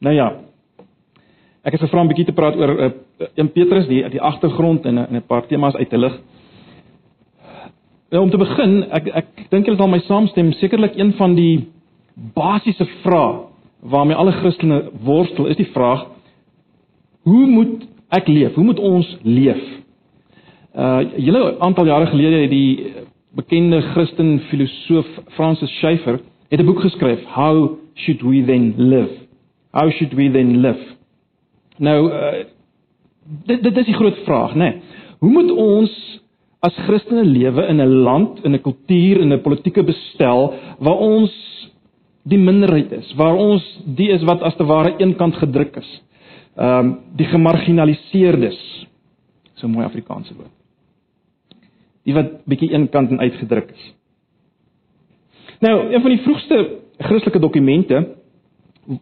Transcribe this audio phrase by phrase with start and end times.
[0.00, 0.30] Nou ja.
[1.62, 2.90] Ek het gevra 'n bietjie te praat oor uh,
[3.36, 6.20] 1 Petrus die die agtergrond en 'n 'n paar temas uit te lig.
[8.10, 11.68] Nou om te begin, ek ek dink julle sal my saamstem, sekerlik een van die
[12.34, 13.44] basiese vrae
[13.82, 16.06] waarmee alle Christene worstel, is die vraag:
[17.22, 18.54] Hoe moet ek leef?
[18.54, 19.62] Hoe moet ons leef?
[20.74, 22.92] Uh julle aantal jare gelede het die
[23.34, 25.06] bekende Christen filosoof
[25.36, 29.19] Francis Schaeffer het 'n boek geskryf, How should we then live?
[29.72, 30.96] How should we then live?
[31.78, 32.46] Nou uh,
[33.46, 34.64] dit dit is die groot vraag, né?
[34.64, 34.98] Nee.
[35.20, 35.92] Hoe moet ons
[36.64, 41.32] as Christene lewe in 'n land, in 'n kultuur, in 'n politieke bestel waar ons
[42.22, 46.02] die minderheid is, waar ons die is wat as te ware eenkant gedruk is.
[46.56, 48.86] Ehm um, die gemarginaliseerdes.
[49.54, 50.56] So 'n mooi Afrikaanse woord.
[52.04, 53.94] Die wat bietjie eenkant en uitgedruk is.
[55.60, 58.16] Nou, een van die vroegste Christelike dokumente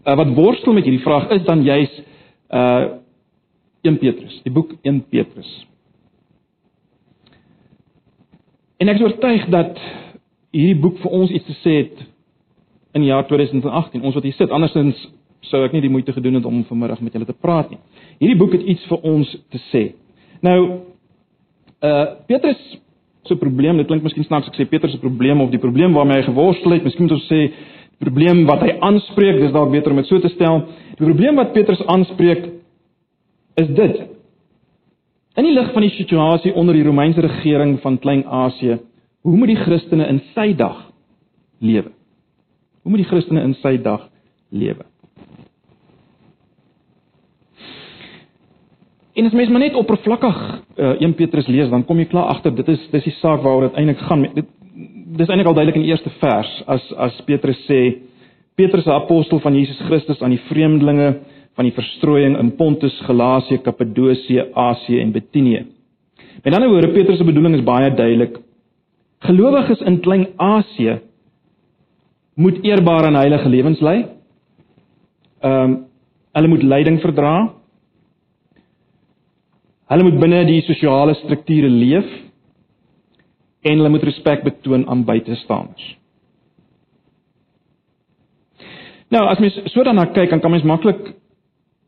[0.04, 2.02] wat worstel met hierdie vraag is dan juis
[2.50, 2.98] uh
[3.86, 5.48] 1 Petrus, die boek 1 Petrus.
[8.82, 9.78] En ek is oortuig dat
[10.50, 12.02] hierdie boek vir ons iets te sê het
[12.98, 14.50] in die jaar 2018, ons wat hier sit.
[14.50, 14.98] Andersins
[15.46, 17.78] sou ek nie die moeite gedoen het om vanmiddag met julle te praat nie.
[18.18, 19.84] Hierdie boek het iets vir ons te sê.
[20.44, 20.58] Nou
[21.78, 22.60] uh Petrus
[23.28, 26.22] se probleem, dit klink miskien snaaks ek sê Petrus se probleem of die probleem waarmee
[26.22, 27.42] hy geworstel het, miskien moet ons sê
[28.02, 30.62] probleem wat hy aanspreek, dis dalk beter om dit so te stel.
[30.98, 32.46] Die probleem wat Petrus aanspreek
[33.58, 34.02] is dit.
[35.38, 38.78] In die lig van die situasie onder die Romeinse regering van Klein-Asië,
[39.26, 40.84] hoe moet die Christene in sy dag
[41.58, 41.92] lewe?
[42.82, 44.08] Hoe moet die Christene in sy dag
[44.50, 44.86] lewe?
[49.18, 50.36] En as mens maar net oppervlakkig
[50.78, 53.66] uh, 1 Petrus lees, dan kom jy klaar agter dit is dis die saak waaroor
[53.66, 54.22] dit eintlik gaan.
[54.36, 54.46] Dit
[55.18, 57.80] dis eintlik al duidelik in die eerste vers as as Petrus sê
[58.58, 61.08] Petrus 'n apostel van Jesus Christus aan die vreemdelinge
[61.54, 65.66] van die verstrooiing in Pontus, Galasië, Kappadosie, Asië en Bitinië.
[66.44, 68.38] Met ander woorde, Petrus se bedoeling is baie duidelik.
[69.18, 71.00] Gelowiges in Klein-Asië
[72.34, 74.06] moet eerbare en heilige lewens lei.
[75.42, 75.84] Ehm um,
[76.32, 77.52] hulle moet lyding verdra.
[79.88, 82.27] Hulle moet binne die sosiale strukture leef
[83.68, 85.94] en hulle moet respek betoon aan buitestaanders.
[89.12, 91.00] Nou, as mens so daarna kyk, dan kan mens maklik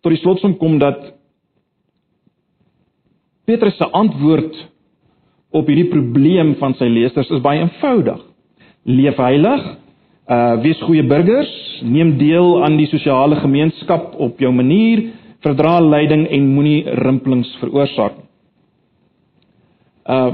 [0.01, 1.03] tot die slotsom kom dat
[3.49, 4.57] Petrus se antwoord
[5.51, 8.21] op hierdie probleem van sy lesers is baie eenvoudig.
[8.89, 9.65] Leef heilig,
[10.31, 11.51] uh wees goeie burgers,
[11.83, 15.11] neem deel aan die sosiale gemeenskap op jou manier,
[15.45, 18.29] verdra lyding en moenie rimpelings veroorsaak nie.
[20.07, 20.31] Uh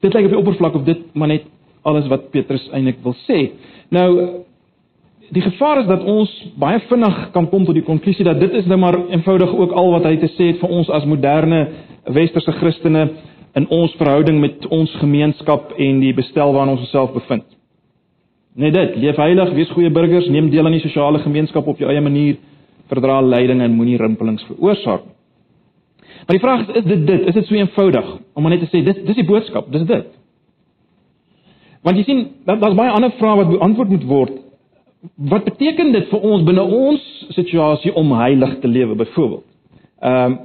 [0.00, 1.48] dit lyk op die oppervlak of dit maar net
[1.82, 3.50] alles wat Petrus eintlik wil sê.
[3.92, 4.08] Nou
[5.30, 8.66] die gevaar is dat ons baie vinnig kan kom tot die konklusie dat dit is
[8.66, 11.60] nou maar eenvoudig ook al wat hy te sê het vir ons as moderne
[12.10, 13.04] westerse Christene
[13.58, 17.46] in ons verhouding met ons gemeenskap en die bestel waarin ons osself bevind.
[18.58, 21.90] Net dit, leef heilig, wees goeie burgers, neem deel aan die sosiale gemeenskap op jou
[21.90, 22.38] eie manier,
[22.90, 25.19] verdra lyding en moenie rimpelings veroorsaak nie.
[26.26, 27.26] Maar die vraag is is dit dit?
[27.26, 30.06] Is dit so eenvoudig om net te sê dis dis die boodskap, dis dit?
[31.82, 34.36] Want jy sien, daar's baie ander vrae wat beantwoord moet word.
[35.32, 39.46] Wat beteken dit vir ons binne ons situasie om heilig te lewe byvoorbeeld?
[40.00, 40.38] Ehm um,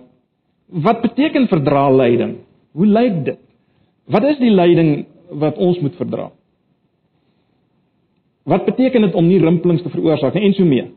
[0.85, 2.31] wat beteken verdra lyding?
[2.73, 3.37] Hoe lyk dit?
[4.09, 6.31] Wat is die lyding wat ons moet verdra?
[8.45, 10.89] Wat beteken dit om nie rimpelings te veroorsaak nie en so mee?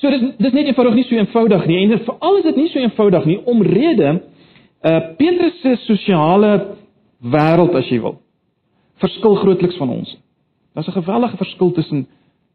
[0.00, 2.82] So dis dis net eenvoudig nie so eenvoudig nie en veral is dit nie so
[2.82, 4.10] eenvoudig nie omrede
[4.84, 6.52] uh Petrus se sosiale
[7.22, 8.18] wêreld as jy wil
[9.02, 10.16] verskil grootliks van ons.
[10.74, 12.06] Daar's 'n geweldige verskil tussen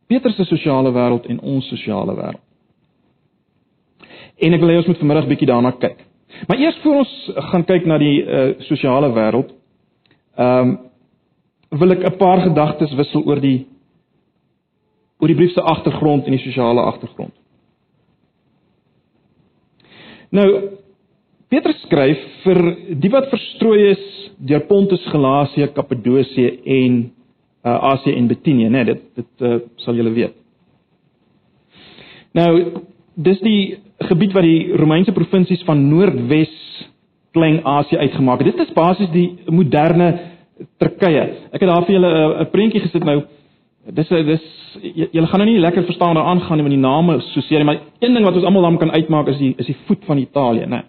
[0.07, 2.43] Petrus se sosiale wêreld en ons sosiale wêreld.
[4.39, 5.97] En ek wil hê ons moet vanmiddag bietjie daarna kyk.
[6.47, 9.51] Maar eers voor ons gaan kyk na die uh sosiale wêreld,
[10.37, 10.77] ehm um,
[11.79, 13.67] wil ek 'n paar gedagtes wissel oor die
[15.19, 17.33] oor die brief se agtergrond en die sosiale agtergrond.
[20.31, 20.47] Nou
[21.49, 22.59] Petrus skryf vir
[23.01, 24.03] die wat verstrooi is
[24.37, 26.99] deur Pontus, Galasië, Kappadosie en
[27.65, 28.83] uh, Asië en Bitinië, né?
[28.83, 30.35] Nee, dit dit uh, sal julle weet.
[32.37, 32.51] Nou,
[33.17, 33.79] dis die
[34.11, 36.53] gebied wat die Romeinse provinsies van Noordwes
[37.33, 38.53] Klein-Asië uitgemaak het.
[38.53, 40.11] Dit is basies die moderne
[40.81, 41.25] Turkye.
[41.49, 43.23] Ek het daar vir julle 'n uh, prentjie gesit nou.
[43.85, 44.43] Dis dis
[44.83, 47.79] julle gaan nou nie lekker verstaan daar aangaan nie met die name so seer, maar
[47.99, 50.65] een ding wat ons almal dan kan uitmaak is die is die voet van Italië,
[50.65, 50.83] né?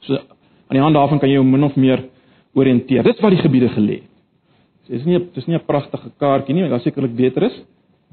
[0.00, 2.04] So aan die hand daarvan kan jy jou min of meer
[2.54, 3.02] orienteer.
[3.02, 4.10] Dis waar die gebiede gelê het.
[4.88, 7.64] Dis nie dis nie 'n pragtige kaartjie nie, daar sekerlik beter is.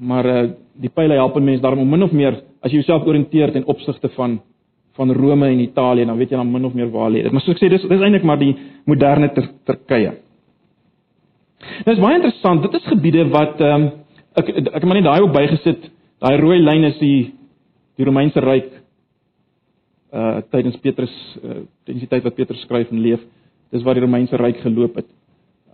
[0.02, 3.52] maar uh die pile help mense daarom om min of meer as jy jouself oriënteer
[3.52, 4.40] ten opsigte van
[4.96, 7.32] van Rome en Italië, dan weet jy dan min of meer waar lê dit.
[7.32, 8.52] Maar soos ek sê, dis dis eintlik maar die
[8.84, 9.30] moderne
[9.64, 10.10] Turkye.
[11.62, 12.62] Dit is baie interessant.
[12.64, 13.90] Dit is gebiede wat ehm um,
[14.40, 15.90] ek ek het maar net daai op bygesit.
[16.22, 17.32] Daai rooi lyn is die
[17.96, 18.70] die Romeinse ryk
[20.12, 21.12] uh tydens Petrus
[21.42, 23.20] uh tydens die tyd wat Petrus skryf en leef.
[23.70, 25.10] Dis waar die Romeinse ryk geloop het.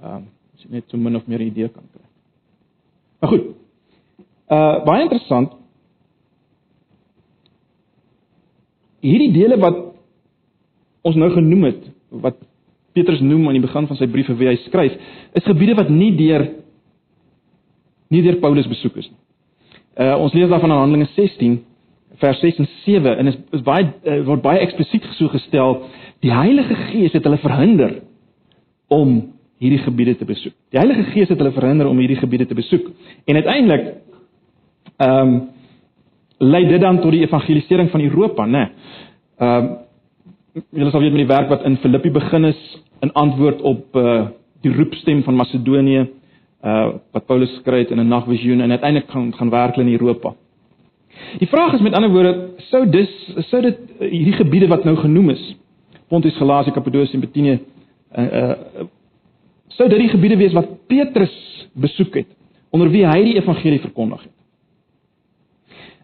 [0.03, 2.05] Ehm um, as jy net so min of meer 'n idee kan kry.
[3.21, 3.47] Maar goed.
[4.51, 5.53] Uh baie interessant.
[9.01, 9.77] Hierdie dele wat
[11.03, 12.37] ons nou genoem het, wat
[12.99, 14.99] Petrus noem aan die begin van sy briewe wie hy skryf,
[15.39, 16.49] is gebiede wat nie deur
[18.11, 19.19] nie deur Paulus besoek is nie.
[19.99, 21.59] Uh ons lees daarvan in Handelinge 16
[22.19, 25.83] vers 6 en 7 en is, is baie uh, word baie eksplisiet so gestel
[26.25, 28.01] die Heilige Gees het hulle verhinder
[28.89, 29.19] om
[29.59, 30.55] hierdie gebiede te besoek.
[30.73, 32.91] Die Heilige Gees het hulle verhinder om hierdie gebiede te besoek.
[33.27, 33.95] En uiteindelik
[34.99, 35.39] ehm um,
[36.39, 38.65] lei dit dan tot die evangelisering van Europa, né?
[39.39, 39.77] Ehm um,
[40.71, 42.61] julle sal weet met die werk wat in Filippi begin is
[43.05, 44.27] in antwoord op uh
[44.67, 46.01] die roepstem van Macedonië
[46.65, 50.35] uh wat Paulus skryf in 'n nagvisioen en uiteindelik gaan gaan werk in Europa.
[51.39, 54.97] Die vraag is met ander woorde, sou dis sou dit uh, hierdie gebiede wat nou
[54.97, 55.57] genoem is,
[56.09, 57.59] Pontus, Galasie, Kappadosie en Bithynië
[58.17, 58.87] uh, uh
[59.69, 62.27] sou dit die gebiede wees wat Petrus besoek het
[62.71, 64.33] onder wie hy die evangelie verkondig het.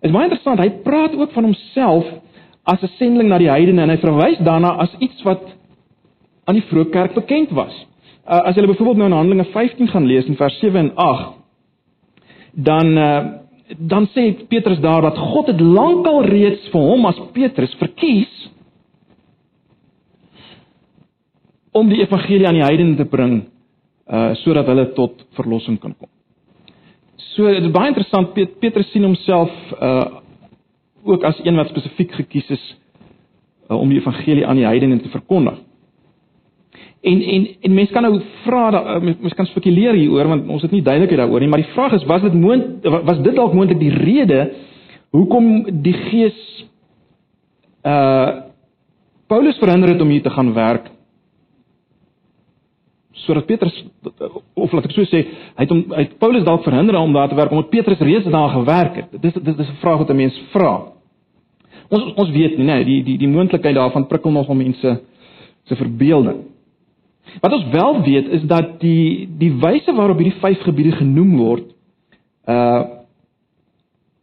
[0.00, 2.06] Dit is baie interessant, hy praat ook van homself
[2.64, 5.42] as 'n sendeling na die heidene en hy verwys daarna as iets wat
[6.44, 7.74] aan die vroeë kerk bekend was.
[8.24, 11.32] Uh, as jy byvoorbeeld nou in Handelinge 15 gaan lees in vers 7 en 8,
[12.52, 13.24] dan uh,
[13.78, 18.32] dan sê Petrus daar dat God het lankal reeds vir hom as Petrus verkies
[21.72, 23.38] om die evangelie aan die heidene te bring
[24.04, 26.10] uh sodat hulle tot verlossing kan kom.
[27.32, 30.20] So dit is baie interessant Pet, Petrus sien homself uh
[31.04, 32.64] ook as een wat spesifiek gekies is
[33.68, 35.58] uh, om die evangelie aan die heidene te verkondig.
[37.04, 40.72] En en en mense kan nou vra uh, mense kan spekuleer hieroor want ons het
[40.72, 43.80] nie duidelikheid daaroor nie, maar die vraag is was dit moontlik was dit dalk moontlik
[43.80, 44.40] die rede
[45.14, 46.40] hoekom die Gees
[47.84, 48.42] uh
[49.26, 50.90] Paulus verhinder het om hier te gaan werk
[53.24, 53.76] sodat Petrus
[54.54, 55.22] of laat ek so sê,
[55.56, 58.28] hy het hom hy het Paulus dalk verhinder om daar te werk omdat Petrus reeds
[58.30, 59.14] daar gewerk het.
[59.14, 60.93] Dit is dit is 'n vraag wat 'n mens vra.
[61.94, 64.96] Ons ons weet nie, nee, die die die moontlikheid daarvan prikkel nog om mense
[65.68, 66.42] se verbeelding.
[67.40, 71.70] Wat ons wel weet is dat die die wyse waarop hierdie vyf gebiede genoem word,
[72.50, 72.82] uh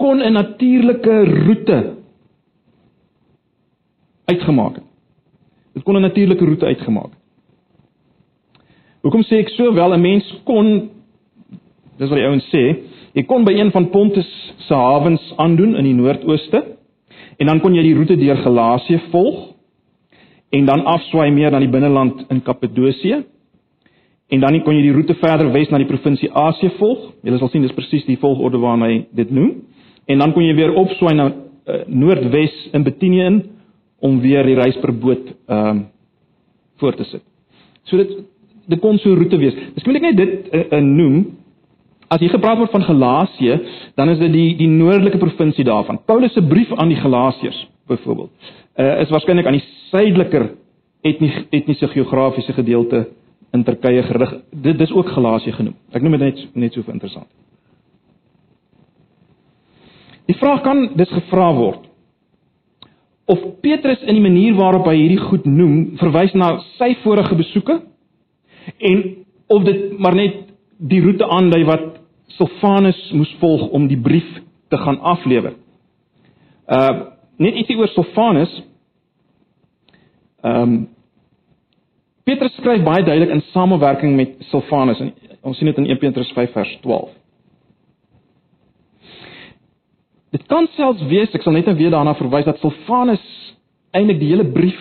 [0.02, 1.16] kon 'n natuurlike
[1.46, 1.80] roete
[4.26, 4.88] uitgemaak het.
[5.74, 7.20] Dit kon 'n natuurlike roete uitgemaak het.
[9.02, 10.90] Hoekom sê ek so wel 'n mens kon
[11.98, 12.64] dis wat die ouens sê,
[13.14, 16.81] jy kon by een van Pontus se hawens aandoen in die noordooste
[17.42, 19.48] en dan kon jy die roete deur Galasië volg
[20.54, 23.24] en dan afswaai meer na die binneland in Kappadosie
[24.32, 27.10] en dan kon jy die roete verder wes na die provinsie Asië volg.
[27.26, 29.56] Jy sal sien dis presies die volgorde waarna hy dit noem.
[30.08, 33.42] En dan kon jy weer opswaai na uh, noordwes in Bithynië in
[34.02, 35.82] om weer die reis per boot ehm um,
[36.82, 37.22] voort te sit.
[37.86, 38.14] So dit
[38.72, 39.58] dit kon so 'n roete wees.
[39.76, 41.18] Miskien moet ek net dit uh, uh, noem.
[42.12, 43.58] As hier gepraat word van Galasië,
[43.96, 46.01] dan is dit die die noordelike provinsie daarvan.
[46.06, 48.32] Paulus se brief aan die Galasiërs byvoorbeeld,
[48.75, 50.50] uh, is waarskynlik aan die suideliker
[51.08, 53.06] etnies etniese geografiese gedeelte
[53.56, 54.34] in Turkye gerig.
[54.51, 55.77] Dit dis ook Galasië genoem.
[55.91, 57.30] Ek noem dit net net so vir interessant.
[60.27, 61.88] Die vraag kan dis gevra word
[63.32, 67.80] of Petrus in die manier waarop hy hierdie goed noem verwys na sy vorige besoeke
[68.77, 70.36] En of dit maar net
[70.77, 71.90] die roete aandui wat
[72.38, 74.28] Silvanus moes volg om die brief
[74.70, 75.56] te gaan aflewer.
[76.68, 77.10] Uh
[77.42, 78.52] net ietsie oor Silvanus.
[80.46, 80.76] Ehm um,
[82.24, 85.10] Petrus skryf baie duidelik in samewerking met Silvanus en
[85.42, 87.10] ons sien dit in 1 Petrus 5 vers 12.
[90.32, 93.26] Dit kan selfs wees, ek sal net nou weer daarna verwys dat Silvanus
[93.92, 94.80] eintlik die hele brief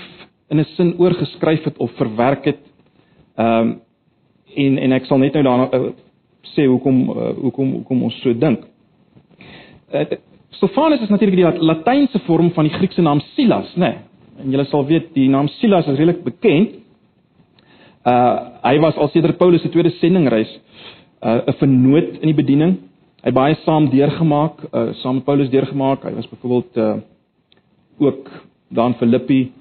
[0.51, 2.61] in 'n sin oorgeskryf het of verwerk het
[3.41, 3.81] Ehm um,
[4.55, 5.93] en en ek sal net nou daarna uh,
[6.55, 8.65] sê hoekom uh, hoekom hoekom ons so dink.
[9.95, 10.05] Uh,
[10.59, 13.89] Stefanus is natuurlik die Latynse vorm van die Griekse naam Silas, né?
[13.89, 13.99] Nee?
[14.41, 16.79] En julle sal weet die naam Silas is redelik bekend.
[18.09, 20.51] Uh hy was al sedert Paulus se tweede sendingreis
[21.21, 22.77] 'n uh, vernoot in die bediening.
[23.25, 26.05] Hy baie saam deurgemaak, uh saam met Paulus deurgemaak.
[26.05, 26.97] Hy was byvoorbeeld uh
[28.01, 28.31] ook
[28.69, 29.53] daar in Filippi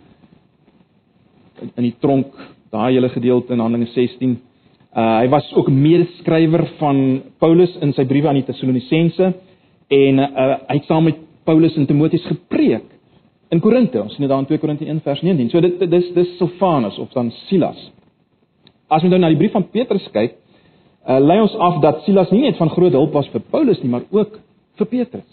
[1.76, 2.34] in die tronk
[2.72, 4.40] daai hele gedeelte in Handelinge 16.
[4.90, 9.34] Uh hy was ook medeskrywer van Paulus in sy briewe aan die Tessalonisense
[9.90, 12.88] en uh, hy het saam met Paulus en Timoteus gepreek
[13.50, 14.02] in Korinte.
[14.02, 15.50] Ons sien dit daar in 2 Korinte 1 vers 19.
[15.54, 17.80] So dit dis dis Silvanus of dan Silas.
[18.90, 20.40] As ons nou na die brief van Petrus kyk,
[21.06, 23.92] uh, lei ons af dat Silas nie net van groot hulp was vir Paulus nie,
[23.94, 24.40] maar ook
[24.82, 25.30] vir Petrus.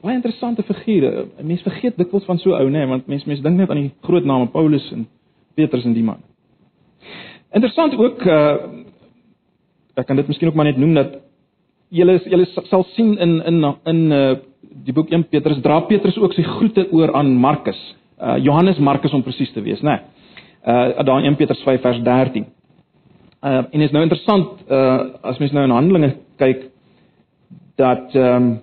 [0.00, 1.26] Baie interessante figure.
[1.44, 3.92] Mense vergeet dikwels van so ou, nê, nee, want mense mense dink net aan die
[4.08, 5.04] groot name Paulus en
[5.60, 6.24] Petrus en die man.
[7.52, 8.54] Interessant ook uh
[10.00, 11.16] ek kan dit miskien ook maar net noem dat
[11.90, 14.36] julle julle sal sien in in in uh
[14.84, 17.80] die boek 1 Petrus dra Petrus ook sy groete oor aan Markus.
[18.22, 19.90] Uh Johannes Markus om presies te wees, né?
[19.90, 20.00] Nee.
[20.66, 22.46] Uh daar in 1 Petrus 5 vers 13.
[23.42, 26.70] Uh en is nou interessant uh as mens nou in Handelinge kyk
[27.76, 28.60] dat ehm um,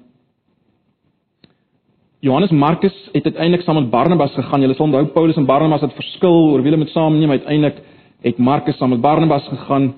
[2.20, 4.62] Johannes Markus het uiteindelik saam met Barnabas gegaan.
[4.62, 7.30] Julle sal onthou Paulus en Barnabas het verskil oor wie hulle met saamneem.
[7.30, 7.78] Uiteindelik
[8.22, 9.94] het Markus saam met Barnabas gegaan.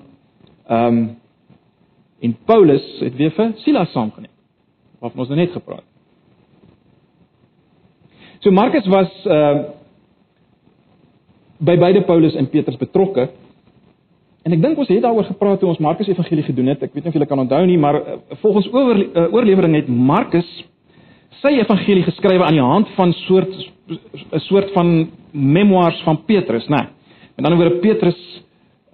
[0.66, 1.18] Ehm um,
[2.20, 4.32] en Paulus het weer vir Silas saamgeneem.
[5.00, 5.84] Wat ons nou net gepraat.
[8.40, 9.62] So Markus was ehm uh,
[11.60, 13.28] by beide Paulus en Petrus betrokke.
[14.42, 16.82] En ek dink ons het daaroor gepraat toe ons Markus Evangelie gedoen het.
[16.82, 19.88] Ek weet nie of julle kan onthou nie, maar uh, volgens oor, uh, oorlewering het
[19.88, 20.48] Markus
[21.40, 23.52] sy evangelie geskrywe aan die hand van soort
[23.90, 26.88] 'n soort van memoirs van Petrus, né?
[27.40, 28.42] Met ander woorde Petrus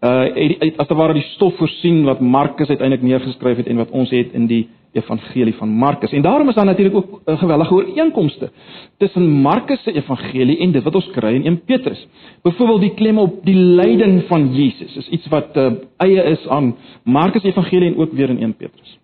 [0.00, 0.24] uh
[0.60, 4.10] het as te ware die stof voorsien wat Markus uiteindelik neergeskryf het en wat ons
[4.10, 6.12] het in die evangelie van Markus.
[6.12, 8.50] En daarom is daar natuurlik ook 'n gewellige ooreenkomste
[8.98, 12.06] tussen Markus se evangelie en dit wat ons kry in 1 Petrus.
[12.42, 16.76] Byvoorbeeld die klem op die lyding van Jesus is iets wat uh, eie is aan
[17.04, 18.98] Markus evangelie en ook weer in 1 Petrus.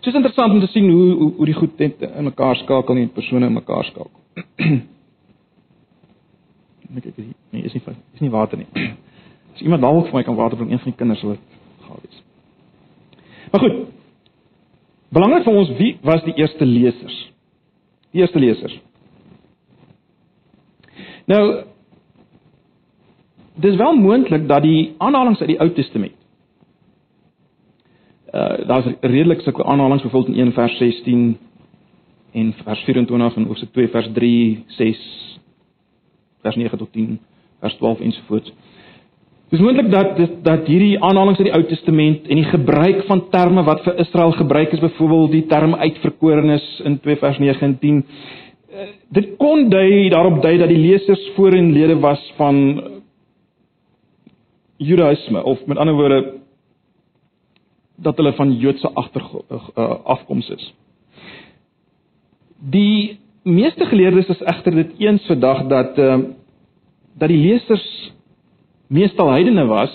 [0.00, 3.12] So is interessant om te sien hoe hoe, hoe die goed in mekaar skakel en
[3.12, 4.20] persone in mekaar skakel.
[6.94, 7.34] Kyk hier.
[7.50, 7.82] Nee, is nie
[8.14, 8.66] is nie water nie.
[9.54, 11.40] As iemand dalk vir my kan water bring, een van die kinders sal dit
[11.86, 12.22] gaan wees.
[13.52, 13.80] Maar goed.
[15.08, 17.16] Belangrik vir ons wie was die eerste lesers?
[18.12, 18.76] Die eerste lesers.
[21.28, 21.42] Nou
[23.58, 26.14] Dis wel moontlik dat die aanhalinge uit die Ou Testament
[28.28, 31.38] uh daar's redelik sulke aanhalinge byvoorbeeld in 1 vers 16
[32.32, 35.27] en vers 24 en Hoofstuk 2 vers 3, 6
[36.42, 37.18] vers 9 tot 10,
[37.60, 38.52] vers 12 ensovoorts.
[39.48, 43.64] Dis moontlik dat dat hierdie aanhalinge uit die Ou Testament en die gebruik van terme
[43.64, 48.02] wat vir Israel gebruik is, byvoorbeeld die term uitverkorenes in 2 vers 9 en 10,
[48.02, 52.58] uh, dit kon dui daarop dui dat die lesers voorheenlede was van
[54.76, 56.20] Judaïsme of met ander woorde
[57.96, 60.74] dat hulle van Joodse agtergrond uh, afkoms is.
[62.58, 66.18] Die meeste geleerdes is egter dit eens vandag dat uh,
[67.18, 68.12] dat die lesers
[68.86, 69.94] meestal heidene was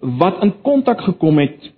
[0.00, 1.72] wat in kontak gekom het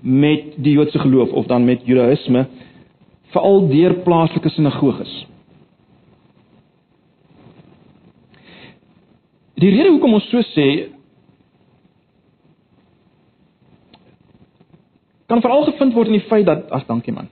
[0.00, 2.46] met die Joodse geloof of dan met Judaïsme
[3.30, 5.26] veral deur plaaslike sinagoges.
[9.60, 10.68] Die rede hoekom ons so sê
[15.30, 17.28] kan veral gevind word in die feit dat ag dankie man.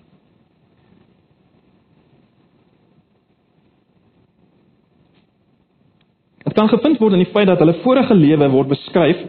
[6.45, 9.27] Dit kan gevind word in die feit dat hulle vorige lewe word beskryf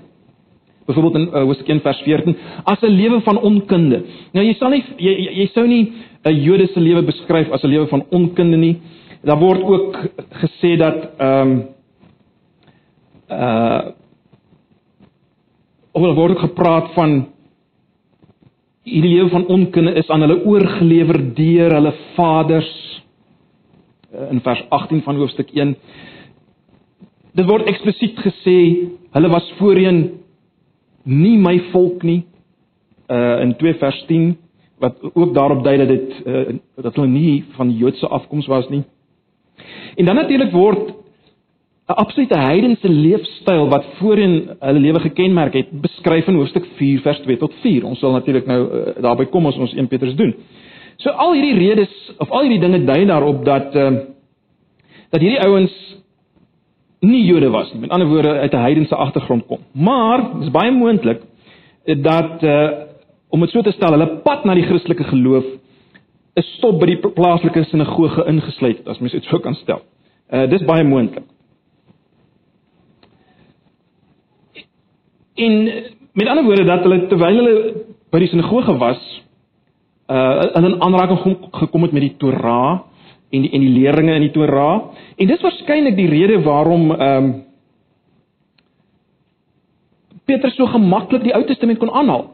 [0.89, 3.99] byvoorbeeld in uh, Hosea 1 vers 14 as 'n lewe van onkunde.
[4.33, 5.93] Nou jy sal nie jy jy, jy sou nie
[6.25, 8.75] 'n Joodse lewe beskryf as 'n lewe van onkunde nie.
[9.23, 9.97] Daar word ook
[10.41, 11.63] gesê dat ehm um,
[13.29, 13.81] uh
[15.91, 17.27] of word gepraat van
[18.83, 23.01] hierdie lewe van onkunde is aan hulle oorgelewer deur hulle vaders
[24.13, 25.75] eh, in vers 18 van hoofstuk 1
[27.33, 28.57] dit word eksplisiet gesê
[29.15, 30.03] hulle was voorheen
[31.03, 32.23] nie my volk nie
[33.09, 34.37] uh in 2 vers 10
[34.79, 38.83] wat ook daarop dui dat dit uh, dat hulle nie van Joodse afkoms was nie
[39.97, 40.99] en dan natuurlik word
[41.89, 47.19] 'n absolute heidense leefstyl wat voorheen hulle lewe gekenmerk het, beskryf in hoofstuk 4 vers
[47.25, 47.85] 2 tot 4.
[47.85, 50.35] Ons sal natuurlik nou uh, daarby kom as ons 1 Petrus doen.
[51.01, 51.89] So al hierdie redes
[52.21, 53.89] of al hierdie dinge dui daarop dat uh,
[55.09, 55.73] dat hierdie ouens
[56.99, 57.79] nie Jode was nie.
[57.79, 59.59] Met ander woorde uit 'n heidense agtergrond kom.
[59.71, 61.21] Maar dis baie moontlik
[61.85, 62.69] dat uh,
[63.29, 65.45] om dit so te stel, hulle pad na die Christelike geloof
[66.33, 69.81] is stop by die plaaslike sinagoge ingesluit, as mens dit so kan stel.
[70.31, 71.23] Uh dis baie moontlik.
[75.35, 75.53] En
[76.13, 77.73] met ander woorde dat hulle terwyl hulle
[78.11, 79.23] by die sinagoge was,
[80.09, 82.88] uh in 'n aanraking gekom het met die Torah
[83.29, 84.89] en die en die leringe in die Torah.
[85.17, 87.37] En dis waarskynlik die rede waarom ehm um,
[90.29, 92.27] Petrus so gemaklik die Ou Testament kon aanhaal.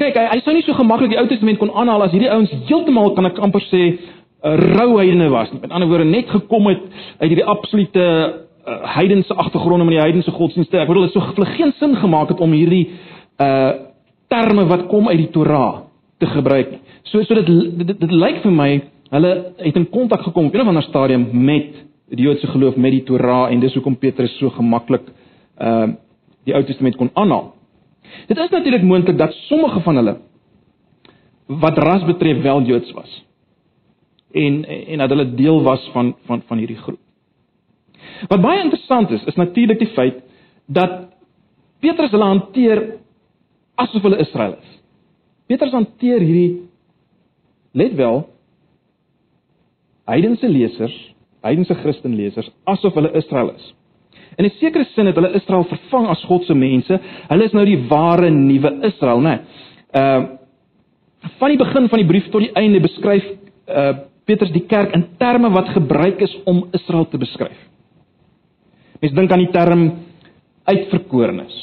[0.00, 2.52] Kyk, hy, hy sou nie so gemaklik die Ou Testament kon aanhaal as hierdie ouens
[2.70, 3.98] heeltemal kan ek amper sê 'n
[4.48, 5.60] uh, rou heidene was nie.
[5.60, 6.80] Met ander woorde net gekom het
[7.20, 10.78] uit hierdie absolute uh, heidense agtergronde met die heidense godsdienste.
[10.80, 12.86] Ek bedoel dit sou vir geen sin gemaak het om hierdie
[13.40, 13.72] uh
[14.28, 15.84] terme wat kom uit die Torah
[16.18, 16.78] te gebruik.
[17.02, 18.70] So so dit dit, dit, dit lyk vir my
[19.14, 22.90] hulle het in kontak gekom op 'n of ander stadium met die Joodse geloof met
[22.90, 25.02] die Torah en dis hoekom Petrus so gemaklik
[25.58, 25.92] uh
[26.44, 27.54] die Ou Testament kon aanhaal.
[28.28, 30.16] Dit is natuurlik moontlik dat sommige van hulle
[31.46, 33.24] wat ras betref wel Joods was.
[34.32, 36.98] En en dat hulle deel was van van van hierdie groep.
[38.28, 40.22] Wat baie interessant is, is natuurlik die feit
[40.66, 41.08] dat
[41.80, 42.96] Petrus hulle hanteer
[43.74, 44.80] asof hulle Israel is.
[45.46, 46.62] Petrus hanteer hierdie
[47.72, 48.33] let wel
[50.10, 50.94] heidense lesers,
[51.44, 53.72] heidense Christenlesers asof hulle Israel is.
[54.38, 56.98] In 'n sekere sin het hulle Israel vervang as God se mense.
[57.28, 59.38] Hulle is nou die ware nuwe Israel, né?
[59.94, 60.22] Uh
[61.38, 63.24] van die begin van die brief tot die einde beskryf
[63.68, 63.92] uh
[64.26, 67.56] Petrus die kerk in terme wat gebruik is om Israel te beskryf.
[69.00, 69.82] Mens dink aan die term
[70.64, 71.56] uitverkorenes.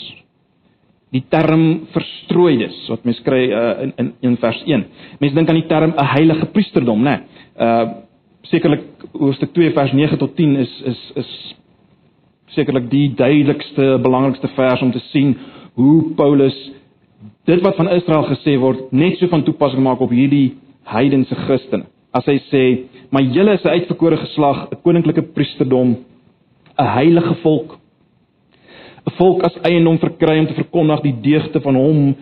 [1.11, 4.85] Die term verstrooides wat mens kry uh, in in in vers 1.
[5.19, 7.21] Mens dink aan die term 'n heilige priesterdom, né?
[7.57, 8.09] Uh
[8.49, 8.83] sekerlik
[9.13, 11.31] hoofstuk 2 vers 9 tot 10 is is is
[12.55, 15.35] sekerlik die duidelikste belangrikste vers om te sien
[15.73, 16.57] hoe Paulus
[17.45, 20.57] dit wat van Israel gesê word net so van toepassing maak op hierdie
[20.91, 21.85] heidense Christene.
[22.11, 22.63] As hy sê,
[23.09, 25.95] "Maar julle is 'n uitverkore geslag, 'n koninklike priesterdom,
[26.79, 27.77] 'n heilige volk,
[29.07, 32.15] 'n volk as eiendom verkry om te verkondig die deugde van hom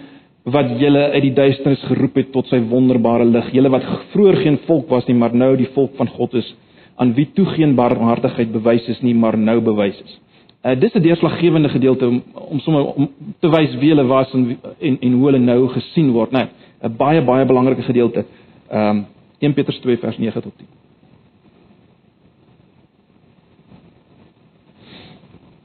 [0.52, 3.52] wat julle uit die duisternis geroep het tot sy wonderbare lig.
[3.54, 6.56] Julle wat vroeër geen volk was nie, maar nou die volk van God is."
[7.00, 10.18] aan wie toe geen barmhartigheid bewys is nie, maar nou bewys is.
[10.64, 14.58] Uh dis 'n deurslaggewende gedeelte om om sommer om te wys wie hulle was en
[14.80, 16.38] en, en hoe hulle nou gesien word, né?
[16.38, 18.26] Nee, 'n baie baie belangrike gedeelte.
[18.70, 19.06] Ehm um,
[19.40, 20.68] 1 Petrus 2 vers 9 tot 10.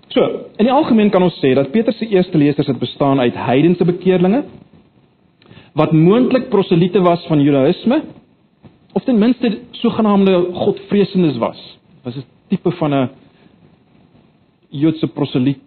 [0.08, 0.20] So,
[0.56, 3.84] in die algemeen kan ons sê dat Petrus se eerste lesers het bestaan uit heidense
[3.84, 4.44] bekeerlinge
[5.74, 8.02] wat moontlik proseliete was van Judaïsme
[8.94, 11.58] of ten minste sogenaamde godvreesendes was.
[12.02, 13.08] Was 'n tipe van 'n
[14.68, 15.60] Joodse proseliet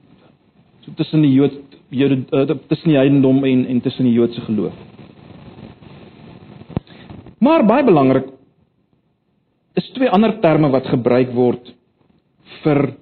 [0.86, 4.74] so tussen die Jood Jode uh, tussen die heidendom en en tussen die Joodse geloof.
[7.40, 8.32] Maar baie belangrik
[9.74, 11.74] is twee ander terme wat gebruik word
[12.64, 12.96] vir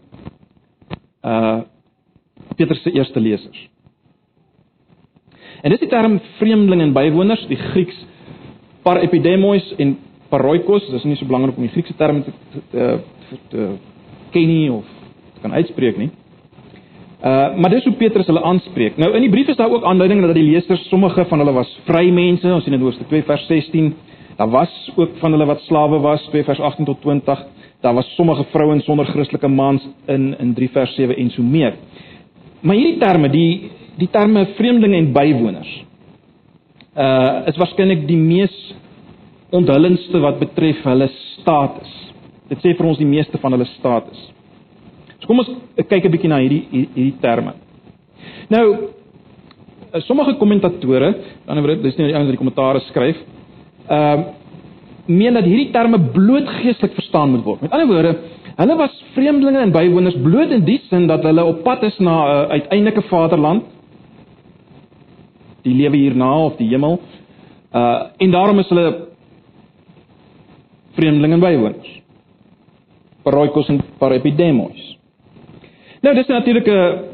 [1.24, 1.62] uh
[2.56, 3.75] Petrus se eerste lesers.
[5.66, 7.98] En dit is die term vreemdeling en bywoners, die Grieks
[8.86, 9.96] parepidemos en
[10.30, 13.64] paroikos, dis nie so belangrik om die Griekse term te te, te, te
[14.36, 14.86] ken nie of
[15.34, 16.12] te kan uitspreek nie.
[17.26, 19.00] Uh maar dis hoe Petrus hulle aanspreek.
[19.02, 21.72] Nou in die brief is daar ook aanduiding dat die lesers sommige van hulle was
[21.88, 23.94] vry mense, ons sien in Hoofstuk 2 vers 16.
[24.38, 27.42] Daar was ook van hulle wat slawe was, 2 vers 18 tot 20.
[27.82, 31.74] Daar was sommige vrouens sonder Christelike mans in in 3 vers 7 en so meer.
[32.62, 35.74] Maar hierdie terme, die die terme vreemdelinge en bywoners
[36.96, 38.56] uh is waarskynlik die mees
[39.56, 41.10] onthullendste wat betref hulle
[41.42, 41.92] status.
[42.50, 44.22] Dit sê vir ons die meeste van hulle status.
[45.20, 47.54] So kom ons kyk 'n bietjie na hierdie hierdie terme.
[48.50, 48.66] Nou
[49.94, 51.08] eh, sommige kommentatore,
[51.48, 53.18] aan die ander wyse dis nie die ouens wat die kommentare skryf,
[53.90, 54.26] ehm uh,
[55.08, 57.62] meen dat hierdie terme bloot geestelik verstaan moet word.
[57.62, 58.16] Met ander woorde,
[58.56, 62.16] hulle was vreemdelinge en bywoners bloot in die sin dat hulle op pad is na
[62.16, 63.64] 'n uh, uiteindelike vaderland,
[65.66, 67.00] die lewe hierna of die hemel.
[67.74, 68.88] Uh en daarom is hulle
[70.96, 71.92] vreemdelinge en bywoners.
[73.26, 74.98] Paroikos en parepidemos.
[76.02, 77.14] Nou dis natuurlik 'n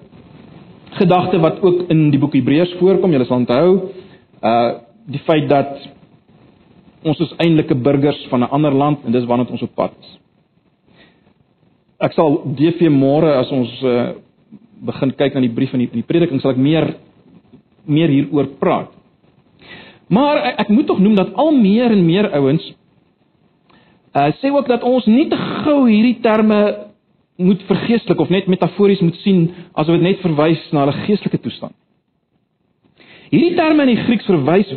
[1.00, 3.12] gedagte wat ook in die boek Hebreërs voorkom.
[3.12, 3.92] Julle sal onthou
[4.44, 4.72] uh
[5.06, 5.90] die feit dat
[7.04, 10.20] ons is eintlike burgers van 'n ander land en dis waarna ons op pad is.
[12.00, 14.12] Ek sal DV môre as ons uh
[14.82, 16.96] begin kyk na die brief van die, die prediking sal ek meer
[17.92, 18.92] meer hieroor praat.
[20.12, 22.72] Maar ek, moet tog noem dat al meer en meer ouens
[24.12, 26.58] Uh sê ook dat ons nie te gou hierdie terme
[27.40, 31.72] moet vergeestelik of net metafories moet sien asof dit net verwys na 'n geestelike toestand.
[33.32, 34.68] Hierdie terme in die Grieks verwys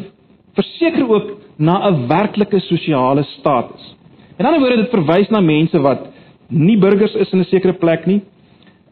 [0.54, 1.26] verseker ook
[1.58, 3.94] na 'n werklike sosiale status.
[4.38, 6.06] In ander woorde dit verwys na mense wat
[6.48, 8.22] nie burgers is in 'n sekere plek nie,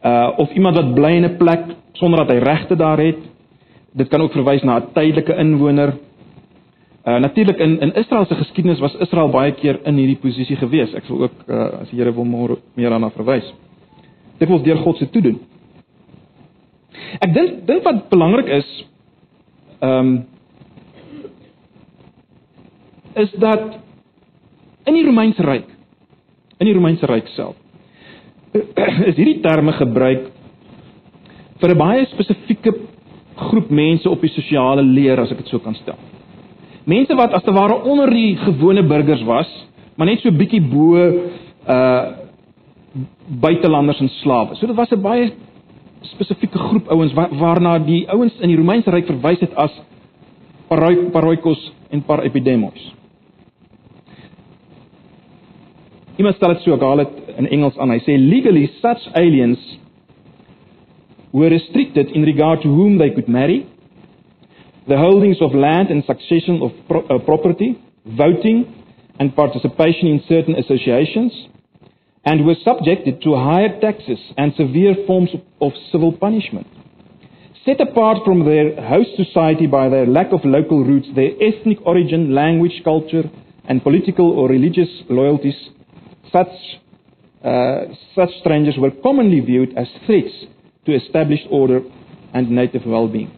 [0.04, 3.18] uh of iemand wat bly in 'n plek sonder dat hy regte daar het.
[3.92, 5.92] Dit kan ook verwys na 'n tydelike inwoner
[7.02, 10.92] Uh natuurlik in in Israel se geskiedenis was Israel baie keer in hierdie posisie gewees.
[10.94, 13.48] Ek sal ook uh as die Here wil môre meer daarna verwys.
[14.38, 15.40] Dit word deur God se toedoen.
[17.18, 18.70] Ek dink dink wat belangrik is
[19.80, 20.12] ehm um,
[23.14, 23.74] is dat
[24.86, 25.66] in die Romeinse ryk
[26.58, 27.58] in die Romeinse ryk self
[29.10, 30.30] is hierdie terme gebruik
[31.58, 32.78] vir 'n baie spesifieke
[33.50, 35.98] groep mense op die sosiale leer as ek dit so kan stel.
[36.84, 39.50] Mense wat as te ware onder die gewone burgers was,
[39.96, 40.98] maar net so bietjie bo
[41.68, 42.18] uh
[43.40, 44.54] buitelanders en slawe.
[44.58, 45.32] So dit was 'n baie
[46.12, 49.72] spesifieke groep ouens waarna die ouens in die Romeinse ryk verwys het as
[51.12, 52.94] paroikos en parepidemos.
[56.16, 57.90] Iemand stel dit so, ek haal dit in Engels aan.
[57.90, 59.62] Hy sê legally such aliens
[61.32, 63.68] were restricted in regard to whom they could marry,
[64.88, 68.84] the holdings of land and succession of pro uh, property, voting
[69.18, 71.32] and participation in certain associations,
[72.24, 76.66] and were subjected to higher taxes and severe forms of civil punishment.
[77.64, 82.34] Set apart from their host society by their lack of local roots, their ethnic origin,
[82.34, 83.30] language, culture,
[83.68, 85.54] and political or religious loyalties,
[86.32, 86.48] such,
[87.44, 87.82] uh,
[88.16, 90.34] such strangers were commonly viewed as threats
[90.86, 91.80] to established order
[92.34, 93.30] and native well-being.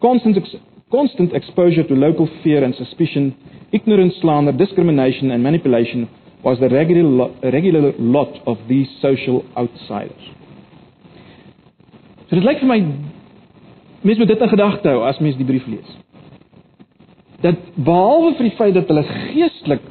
[0.00, 0.54] Constant, ex
[0.90, 3.36] constant exposure to local fear and suspicion,
[3.72, 6.08] ignorance, slander, discrimination, and manipulation
[6.44, 10.24] was the regular, lo regular lot of these social outsiders.
[12.28, 12.80] So dit lyk vir my
[14.06, 15.92] mens moet dit in gedagte hou as mens die brief lees.
[17.42, 19.84] Dat behalwe vir die feit dat hulle geestelik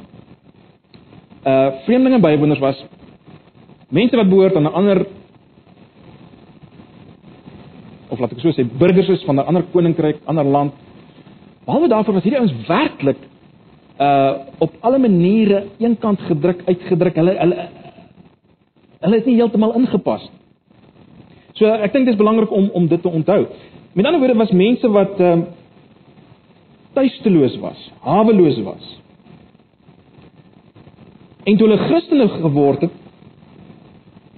[1.46, 2.78] uh vreemdelinge bywoners was,
[3.94, 5.06] mense wat behoort aan 'n ander
[8.10, 10.72] of laat ek so sê burgers is van 'n ander koninkryk, ander land.
[11.66, 13.20] Behalwe daarvoor was hierdie ouens werklik
[13.98, 17.14] uh op alle maniere eenkant gedruk, uitgedruk.
[17.14, 17.68] Hulle hulle
[19.00, 20.36] hulle het nie heeltemal ingepas nie.
[21.56, 23.46] So ek dink dit is belangrik om om dit te onthou.
[23.96, 25.54] Met ander woorde was mense wat ehm uh,
[26.96, 28.84] tuisteloos was, haweloos was.
[31.44, 32.94] En toe hulle Christene geword het,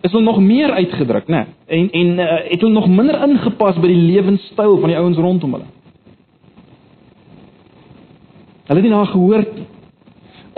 [0.01, 1.47] is hulle nog meer uitgedruk, né?
[1.67, 1.89] Nee?
[1.91, 5.53] En en uh, het hulle nog minder ingepas by die lewenstyl van die ouens rondom
[5.53, 5.71] hulle.
[8.69, 9.67] Hulle het nie na gehoor nie.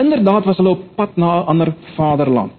[0.01, 2.51] Inderdaad was hulle op pad na 'n ander vaderland.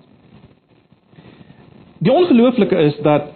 [1.98, 3.30] Die ongelooflike is dat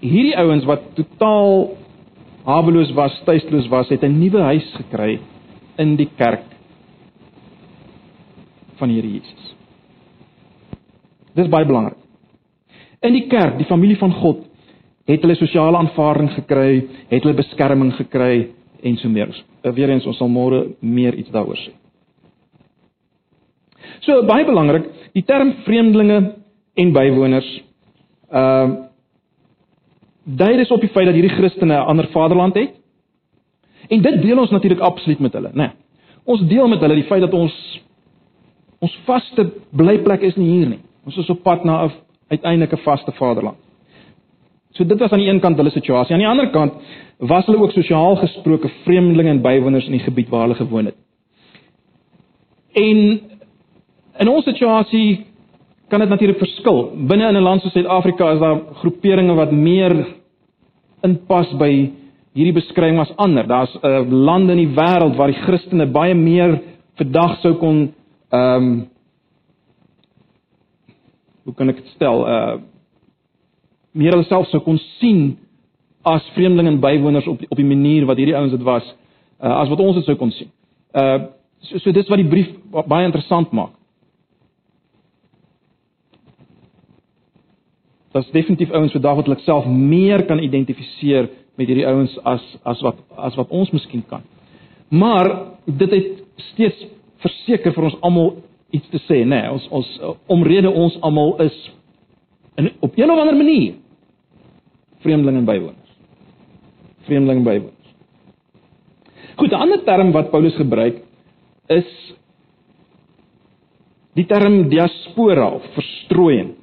[0.00, 1.76] hierdie ouens wat totaal
[2.44, 5.20] haweloos was, tuisloos was, het 'n nuwe huis gekry
[5.76, 6.44] in die kerk
[8.76, 9.54] van Here Jesus.
[11.34, 11.99] Dis baie belangrik.
[13.00, 14.44] In die kerk, die familie van God,
[15.08, 18.50] het hulle sosiale aanvaarding gekry, het hulle beskerming gekry
[18.82, 19.32] en so meer.
[19.62, 21.72] Eh, Weerens ons sal môre meer iets daaroor sê.
[24.04, 24.86] So baie belangrik,
[25.16, 26.20] die term vreemdelinge
[26.80, 27.50] en bywoners
[28.30, 28.86] ehm uh,
[30.30, 32.74] dui dis op die feit dat hierdie Christene 'n ander vaderland het.
[33.88, 35.54] En dit deel ons natuurlik absoluut met hulle, né?
[35.54, 35.70] Nee,
[36.24, 37.80] ons deel met hulle die feit dat ons
[38.78, 40.80] ons vaste blyplek is nie hier nie.
[41.04, 41.90] Ons is op pad na 'n
[42.30, 43.58] uiteindelike vaste vaderland.
[44.72, 46.14] So dit was aan die een kant hulle situasie.
[46.14, 46.72] Aan die ander kant
[47.18, 50.96] was hulle ook sosiaal gesproke vreemdelinge en bywoners in die gebied waar hulle gewoon het.
[52.72, 53.20] En
[54.18, 55.26] in ons situasie
[55.88, 56.92] kan dit natuurlik verskil.
[57.08, 60.06] Binne in 'n land soos Suid-Afrika is daar groeperinge wat meer
[61.02, 61.90] inpas by
[62.32, 63.46] hierdie beskrywing as ander.
[63.46, 66.60] Daar's 'n uh, lande in die wêreld waar die Christene baie meer
[66.94, 67.92] verdag sou kon
[68.30, 68.88] ehm um,
[71.44, 72.26] hoe kan ek dit stel?
[72.26, 72.58] Uh
[73.92, 75.32] meer alself sou kon sien
[76.06, 78.86] as vreemdelinge en bywoners op op die manier wat hierdie ouens dit was,
[79.42, 80.50] uh, as wat ons dit sou kon sien.
[80.94, 83.74] Uh so, so dis wat die brief baie interessant maak.
[88.12, 92.46] Dat is definitief ouens vandag wat hulle self meer kan identifiseer met hierdie ouens as
[92.64, 94.22] as wat as wat ons miskien kan.
[94.88, 95.28] Maar
[95.64, 96.86] dit het steeds
[97.22, 98.32] verseker vir ons almal
[98.70, 99.40] iets te sê, nê?
[99.40, 101.58] Nee, ons ons omrede ons almal is
[102.60, 103.74] in op een of ander manier
[105.00, 105.92] vreemdelinge en bywoners.
[107.08, 107.80] Vreemdelinge en bywoners.
[109.36, 111.02] Goed, 'n ander term wat Paulus gebruik
[111.68, 112.14] is
[114.14, 116.54] die term diaspora of verstrooiing.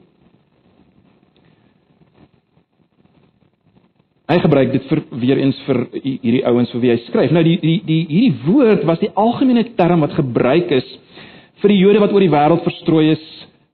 [4.27, 7.31] Hy gebruik dit vir weer eens vir hierdie ouens vir wie hy skryf.
[7.31, 10.89] Nou die die die hierdie woord was die algemene term wat gebruik is
[11.61, 13.25] vir die Jode wat oor die wêreld verstrooi is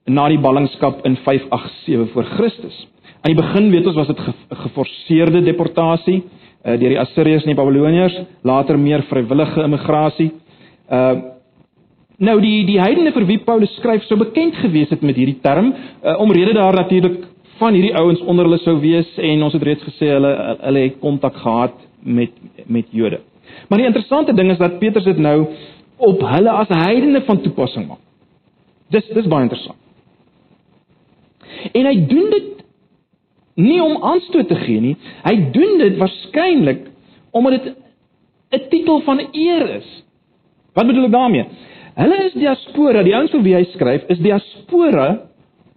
[0.08, 2.88] na die ballingskap in 587 voor Christus.
[3.24, 6.24] Aan die begin weet ons was dit 'n geforseerde deportasie
[6.66, 10.32] uh, deur die Assiriërs en die Babiloniërs, later meer vrywillige immigrasie.
[10.90, 11.32] Uh
[12.24, 15.74] nou die die heidene vir wie Paulus skryf sou bekend gewees het met hierdie term,
[15.74, 17.26] uh, omrede daar natuurlik
[17.58, 21.00] van hierdie ouens onder hulle sou wees en ons het reeds gesê hulle hulle het
[21.02, 22.32] kontak gehad met
[22.68, 23.20] met Jode.
[23.68, 25.48] Maar die interessante ding is dat Petrus dit nou
[26.04, 28.02] op hulle as heidene van toepassing maak.
[28.94, 29.80] Dis dis baie interessant.
[31.72, 32.50] En hy doen dit
[33.64, 34.96] nie om aanstoot te gee nie.
[35.24, 36.88] Hy doen dit waarskynlik
[37.34, 37.76] omdat dit
[38.54, 40.04] 'n titel van eer is.
[40.74, 41.46] Wat bedoel ek daarmee?
[41.96, 45.30] Hulle is diaspora, die ouens vir wie hy skryf is diaspora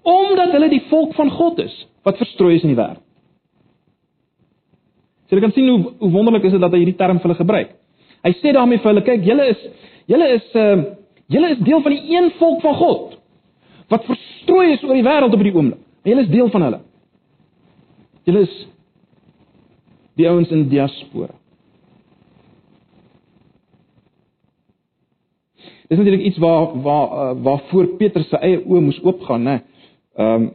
[0.03, 1.75] omdat hulle die volk van God is
[2.07, 3.03] wat verstrooi is in die wêreld.
[5.27, 7.41] So jy kan sien hoe hoe wonderlik is dit dat hy hierdie term vir hulle
[7.41, 7.75] gebruik.
[8.27, 9.61] Hy sê daarmee vir hulle, kyk, julle is
[10.11, 10.77] julle is uh
[11.31, 13.17] julle is deel van die een volk van God
[13.91, 15.83] wat verstrooi is oor die wêreld op hierdie oomblik.
[16.07, 16.81] Julle is deel van hulle.
[18.27, 18.55] Julle is
[20.19, 21.35] die ouens in diaspora.
[25.87, 29.59] Dis natuurlik iets waar waar uh, waar voor Petrus se eie oë moes oopgaan, né?
[30.19, 30.55] Ehm um,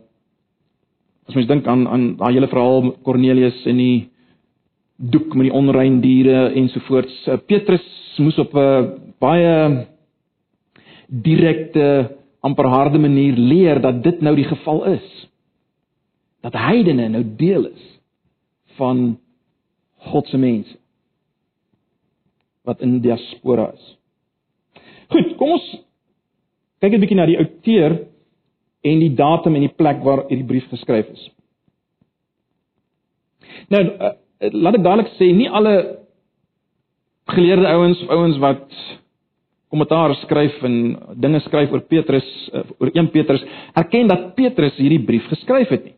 [1.30, 4.11] as mens dink aan aan daai hele verhaal met Kornelius en die
[5.02, 7.16] doek met die onrein diere ensovoorts.
[7.28, 7.86] Uh, Petrus
[8.22, 9.88] moes op 'n uh, baie
[11.08, 15.28] direkte, amper harde manier leer dat dit nou die geval is.
[16.42, 18.00] Dat heidene nou deel is
[18.78, 19.20] van
[19.98, 20.78] God se mense
[22.64, 23.98] wat in diaspora is.
[25.08, 25.68] Goed, kom ons
[26.80, 28.08] kyk 'n bietjie na die outeur
[28.82, 31.30] en die datum en die plek waar hierdie brief geskryf is.
[33.70, 34.14] Nou, uh,
[34.50, 35.76] laat ek dadelik sê, nie alle
[37.32, 38.66] geleerde ouens of ouens wat
[39.72, 40.78] kommentaar skryf en
[41.22, 43.44] dinge skryf oor Petrus, uh, oor 1 Petrus,
[43.78, 45.96] erken dat Petrus hierdie brief geskryf het nie.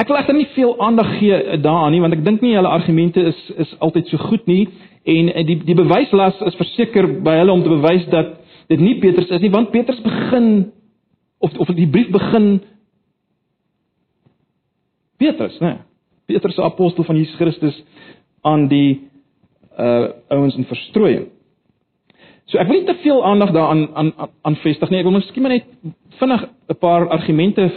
[0.00, 3.20] Ek wil egter nie veel aandag gee daaraan nie want ek dink nie hulle argumente
[3.28, 4.64] is is altyd so goed nie
[5.04, 8.32] en die die bewyslas is verseker by hulle om te bewys dat
[8.72, 10.72] dit nie Petrus is nie want Petrus begin
[11.44, 12.62] of of die brief begin
[15.20, 15.76] Petrus, né?
[16.32, 17.84] Petrus se apostel van Jesus Christus
[18.42, 19.00] aan die
[19.78, 21.28] uh ouens in verstrooiing.
[22.50, 25.00] So ek wil nie te veel aandag daaraan aan aan vestig nie.
[25.00, 25.68] Ek wil miskien maar net
[26.20, 27.70] vinnig 'n paar argumente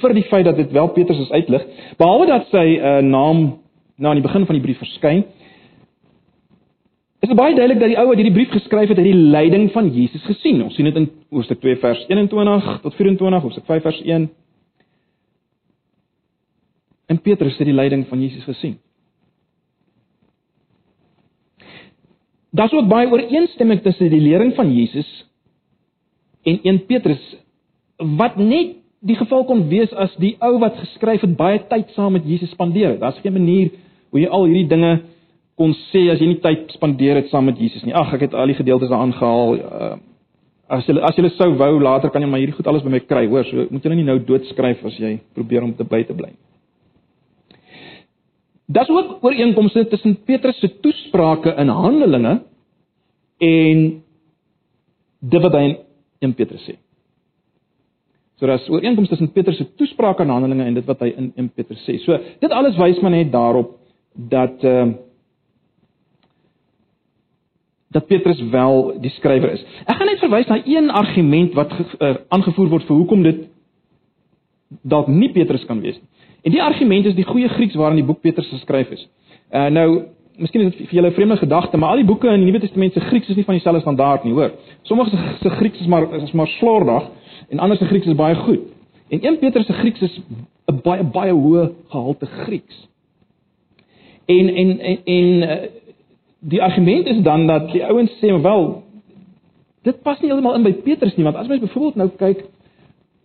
[0.00, 1.64] vir die feit dat dit wel Petrus is uitlig,
[1.98, 3.60] behalwe dat sy uh, naam
[3.96, 5.24] nou aan die begin van die brief verskyn.
[7.22, 9.68] Is dit baie duidelik dat die ou wat hierdie brief geskryf het, het die lyding
[9.72, 10.62] van Jesus gesien.
[10.62, 14.30] Ons sien dit in Hoofstuk 2 vers 21 tot 24, Hoofstuk 5 vers 1.
[17.12, 18.78] En Petrus het die lyding van Jesus gesien.
[22.52, 25.08] Daar's ook baie ooreenstemming tussen die lering van Jesus
[26.42, 27.22] en 1 Petrus
[27.96, 32.12] wat net die geval kon wees as die ou wat geskryf het baie tyd saam
[32.16, 33.00] met Jesus spandeer het.
[33.00, 33.72] Daar's geen manier
[34.10, 34.92] hoe jy al hierdie dinge
[35.56, 37.96] kon sê as jy nie tyd spandeer het saam met Jesus nie.
[37.96, 39.56] Ag, ek het al die gedeeltes daar aangehaal.
[39.56, 39.92] Uh,
[40.68, 43.02] as jy as jy sou wou later kan jy maar hierdie goed alles by my
[43.04, 43.48] kry, hoor.
[43.48, 46.34] So moet jy nie nou doodskryf as jy probeer om te by te bly.
[48.66, 52.42] Daar's ook ooreenkomste tussen Petrus se toesprake in Handelinge
[53.38, 54.02] en
[55.18, 55.66] dit wat hy
[56.18, 56.76] in Petrus sê.
[58.38, 61.50] So daar's ooreenkomste tussen Petrus se toespraak aan Handelinge en dit wat hy in in
[61.50, 61.98] Petrus sê.
[62.02, 63.78] So dit alles wys maar net daarop
[64.14, 65.00] dat ehm uh,
[67.92, 69.64] dat Petrus wel die skrywer is.
[69.84, 73.42] Ek gaan net verwys na een argument wat uh, aangevoer word vir hoekom dit
[74.80, 76.08] dalk nie Petrus kan wees nie.
[76.42, 79.08] En die argument is die goeie Grieks waarin die boek Petrus geskryf is.
[79.50, 79.88] Uh nou,
[80.36, 82.60] miskien is dit vir julle 'n vreemde gedagte, maar al die boeke in die Nuwe
[82.60, 84.52] Testament se Grieks is nie van dieselfde standaard nie, hoor.
[84.82, 87.10] Sommige se Grieks is maar is maar slordig
[87.48, 88.60] en ander se Grieks is baie goed.
[89.08, 90.20] En 1 Petrus se Grieks is
[90.66, 92.88] 'n baie baie hoë gehalte Grieks.
[94.26, 95.68] En en en, en eh,
[96.40, 98.82] die argument is dan dat die ouens sê wel
[99.82, 102.44] dit pas nie heeltemal in by Petrus nie want as mens byvoorbeeld nou kyk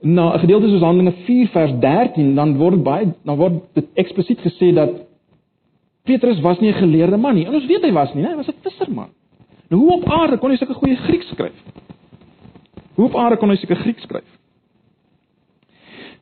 [0.02, 4.40] na 'n gedeelte soos Handelinge 4 vers 13 dan word baie dan word dit eksplisiet
[4.40, 4.90] gesê dat
[6.04, 7.46] Petrus was nie 'n geleerde man nie.
[7.46, 8.26] En ons weet hy was nie?
[8.26, 9.10] Hy was 'n visserman.
[9.70, 11.58] Nou hoe op aarde kon hy sulke goeie Grieks skryf?
[12.96, 14.38] Hoe op aarde kon hy seker Grieks skryf?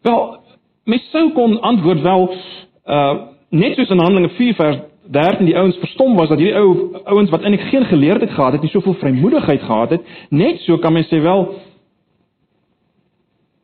[0.02, 0.38] Wel,
[0.86, 2.36] mens sou kon antwoord wel
[2.86, 3.16] uh
[3.50, 4.78] net soos in Handelinge 4 vers
[5.12, 8.62] 13 die ouens verstom was dat hierdie ou ouens wat eintlik geen geleerdheid gehad het,
[8.62, 11.46] nie soveel vrymoedigheid gehad het, net so kan mens sê wel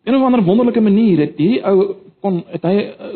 [0.04, 3.14] in 'n ander wonderlike manier het hierdie ou kon het hy uh,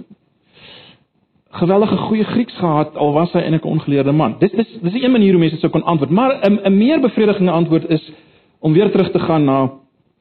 [1.55, 4.35] geweldige goeie Grieks gehad al was hy eintlik 'n ongeleerde man.
[4.39, 7.51] Dit is dis 'n manier hoe mense sou kon antwoord, maar 'n 'n meer bevredigende
[7.51, 8.11] antwoord is
[8.59, 9.71] om weer terug te gaan na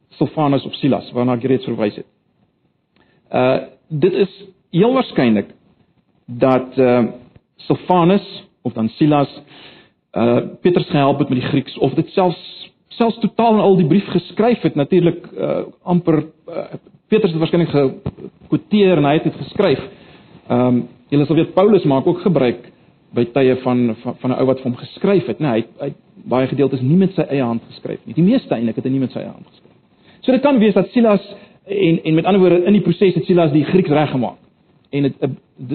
[0.09, 2.07] Silvanus of Silas waarna ek reeds verwys het.
[3.33, 5.55] Uh dit is heel waarskynlik
[6.27, 7.05] dat uh
[7.57, 9.43] Silvanus of dan Silas
[10.13, 13.89] uh Petrus gehelp het met die Grieks of dit selfs selfs totaal en al die
[13.91, 16.67] brief geskryf het natuurlik uh amper uh,
[17.09, 19.83] Petrus het waarskynlik gekwoteer en hy het dit geskryf.
[20.49, 22.71] Ehm um, julle sal weet Paulus maak ook gebruik
[23.15, 25.51] by tye van van, 'n ou wat vir hom geskryf het, né?
[25.51, 28.15] Nee, hy hy baie gedeeltes nie met sy eie hand geskryf nie.
[28.15, 29.77] Die meeste eintlik het hy nie met sy eie hand geskryf.
[30.21, 31.35] So dit kan wees dat Silas
[31.67, 34.39] en en met ander woorde in die proses het Silas die Grieks reggemaak.
[34.91, 35.15] En dit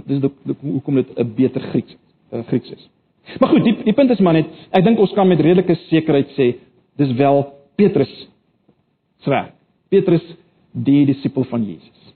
[0.08, 1.96] dis hoekom dit 'n beter Grieks
[2.34, 2.90] uh, Grieks is.
[3.40, 6.30] Maar goed, die die punt is maar net ek dink ons kan met redelike sekerheid
[6.38, 6.56] sê
[7.00, 7.46] dis wel
[7.80, 8.12] Petrus
[9.24, 9.56] se werk.
[9.90, 10.26] Petrus
[10.72, 12.14] die disipel van Jesus.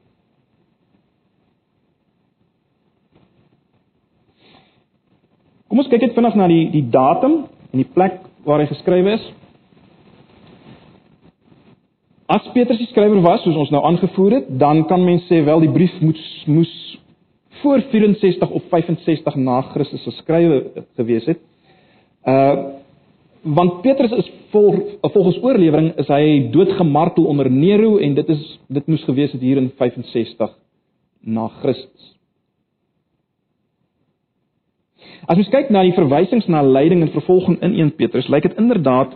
[5.72, 9.16] Kom ons kyk net vinnig na die die datum en die plek waar hy geskrywe
[9.18, 9.24] is.
[12.34, 15.66] As Petrus die skrywer was, soos ons nou aangevoer het, dan kan mens sê wel
[15.66, 16.76] die brief moes moes
[17.64, 21.44] voor 64 of 65 na Christus geskrywe gewees het.
[22.28, 22.83] Uh
[23.44, 28.88] want Petrus is vol, volgens oorlewering is hy doodgemartel onder Nero en dit is dit
[28.88, 30.56] moes gewees het hier in 65
[31.24, 32.10] na Christus.
[35.28, 38.60] As ons kyk na die verwysings na lyding en vervolging in 1 Petrus, lyk dit
[38.60, 39.16] inderdaad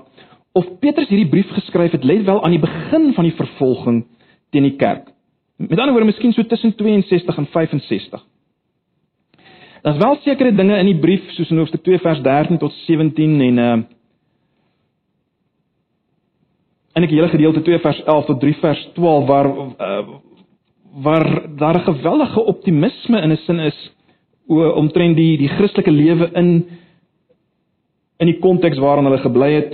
[0.58, 4.06] of Petrus hierdie brief geskryf het let wel aan die begin van die vervolging
[4.52, 5.12] teen die kerk.
[5.58, 8.24] Met ander woorde, miskien so tussen 62 en 65.
[9.84, 13.40] Daar's wel sekere dinge in die brief soos in hoofstuk 2 vers 13 tot 17
[13.42, 13.78] en uh
[16.98, 20.08] en ek hele gedeelte 2 vers 11 tot 3 vers 12 waar uh,
[21.06, 23.78] waar daar 'n geweldige optimisme in 'n sin is
[24.82, 26.66] omtrent die die Christelike lewe in
[28.18, 29.74] in die konteks waarin hulle gebly het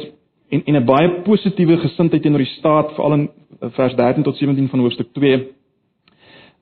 [0.49, 4.69] en en 'n baie positiewe gesindheid teenoor die staat veral in vers 13 tot 17
[4.69, 5.47] van hoofstuk 2.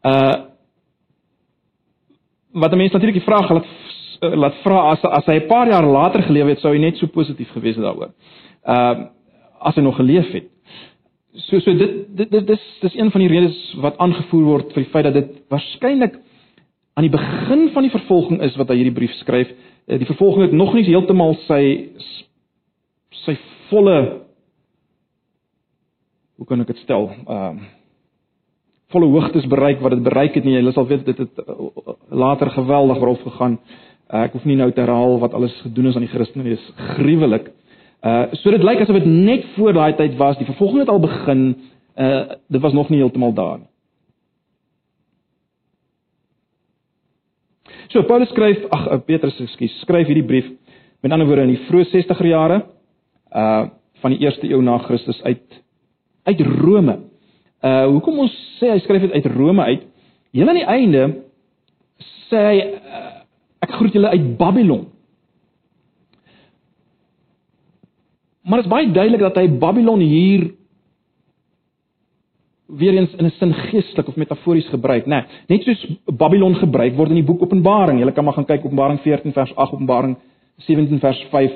[0.06, 0.36] Uh
[2.52, 3.66] wat mense natuurlik die vraag laat
[4.20, 7.08] laat vra as as hy 'n paar jaar later geleef het, sou hy net so
[7.08, 8.12] positief gewees het daaroor.
[8.66, 9.06] Uh
[9.60, 10.51] as hy nog geleef het.
[11.32, 14.84] So so dit dit dit dis dis een van die redes wat aangevoer word vir
[14.84, 16.18] die feit dat dit waarskynlik
[17.00, 19.52] aan die begin van die vervolging is wat hy hierdie brief skryf.
[19.88, 21.62] Eh, die vervolging het nog nie heeltemal sy
[23.24, 23.38] sy
[23.70, 23.98] volle
[26.42, 27.12] hoe kan ek dit stel?
[27.28, 27.70] Ehm uh,
[28.92, 30.58] volle hoogtes bereik wat dit bereik het nie.
[30.58, 33.56] Jy sal weet dit het eh, later geweldig rof gegaan.
[34.12, 36.44] Uh, ek hoef nie nou te herhaal wat alles gedoen is aan die Christene.
[36.44, 37.54] Dit is gruwelik.
[38.02, 40.38] Uh so dit lyk asof dit net voor daai tyd was.
[40.38, 41.44] Die vervolging het al begin.
[41.96, 43.68] Uh dit was nog nie heeltemal daar nie.
[47.92, 50.48] So Paulus skryf, ag Petrus, ekskuus, skryf hierdie brief
[51.02, 52.64] met ander woorde in die vroeë 60er jare
[53.36, 53.70] uh
[54.02, 55.62] van die eerste eeu na Christus uit
[56.26, 56.98] uit Rome.
[57.62, 59.84] Uh hoekom ons sê hy skryf dit uit Rome uit?
[60.32, 61.04] Heel aan die einde
[62.32, 63.12] sê hy uh,
[63.62, 64.88] ek groet julle uit Babylon.
[68.44, 70.50] Maar dit is baie duidelik dat hy Babylon hier
[72.72, 75.26] weer eens in 'n sin geestelik of metafories gebruik, né?
[75.48, 78.00] Nee, net soos Babylon gebruik word in die boek Openbaring.
[78.00, 80.18] Jy kan maar gaan kyk Openbaring 14 vers 8, Openbaring
[80.58, 81.52] 17 vers 5.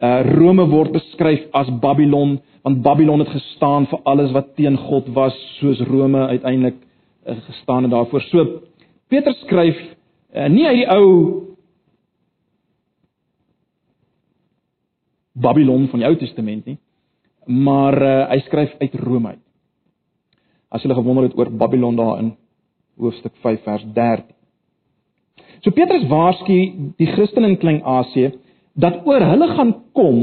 [0.00, 5.08] Uh Rome word beskryf as Babylon, want Babylon het gestaan vir alles wat teen God
[5.08, 6.74] was, soos Rome uiteindelik
[7.26, 8.20] uh, gestaan het daarvoor.
[8.20, 8.60] So
[9.08, 9.76] Petrus skryf
[10.34, 11.42] uh, nie uit die ou
[15.40, 16.78] Babylon van die Ou Testament nie,
[17.46, 19.46] maar uh, hy skryf uit Rome uit
[20.70, 22.28] as hulle gewonder het oor Babylon daar in
[23.00, 24.28] hoofstuk 5 vers 13.
[25.64, 26.58] So Petrus waarsku
[27.00, 28.30] die Christene in Klein-Asië
[28.80, 30.20] dat oor hulle gaan kom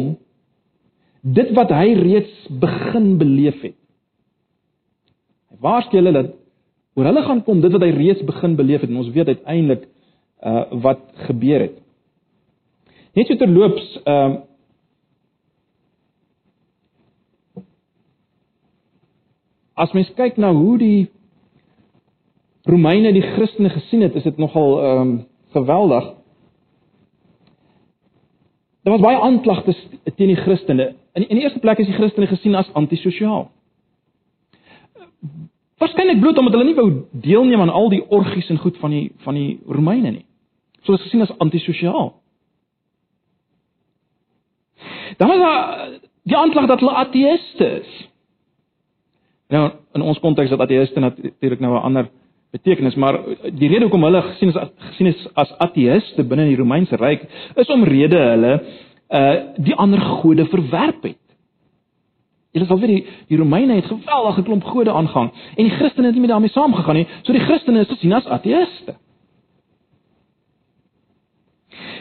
[1.21, 3.75] dit wat hy reeds begin beleef het.
[5.51, 6.31] Hy waarsku hulle dat
[6.97, 9.87] oor hulle gaan kom dit wat hy reeds begin beleef het en ons weet uiteindelik
[10.47, 11.77] uh wat gebeur het.
[13.17, 14.46] Net so terloops uh
[19.77, 21.09] as mens kyk na hoe die
[22.67, 25.17] Romeine die Christene gesien het, is dit nogal ehm um,
[25.55, 26.03] geweldig.
[28.83, 29.75] Daar was baie aanklagte
[30.15, 30.95] teen die Christene.
[31.13, 33.49] In in die eerste plek is die Christene gesien as antisosiaal.
[35.77, 39.11] Waarskynlik bloot omdat hulle nie wou deelneem aan al die orgies en goed van die
[39.25, 40.25] van die Romeine nie.
[40.83, 42.13] So is gesien as antisosiaal.
[45.17, 45.89] Dan was daar
[46.23, 48.07] die aanklag dat hulle ateëste is.
[49.53, 52.09] Nou in ons konteks dat ateïste natuurlik nou 'n ander
[52.51, 53.19] betekenis, maar
[53.51, 57.23] die rede hoekom hulle gesien is gesien is as ateïste binne die Romeinse ryk
[57.55, 58.61] is omrede hulle
[59.09, 61.23] uh die ander gode verwerp het.
[62.51, 66.15] Julle sal weet die, die Romeine het geweldige klomp gode aangang en die Christene het
[66.15, 68.95] nie met daarmee saamgegaan nie, so die Christene is gesien as ateïste.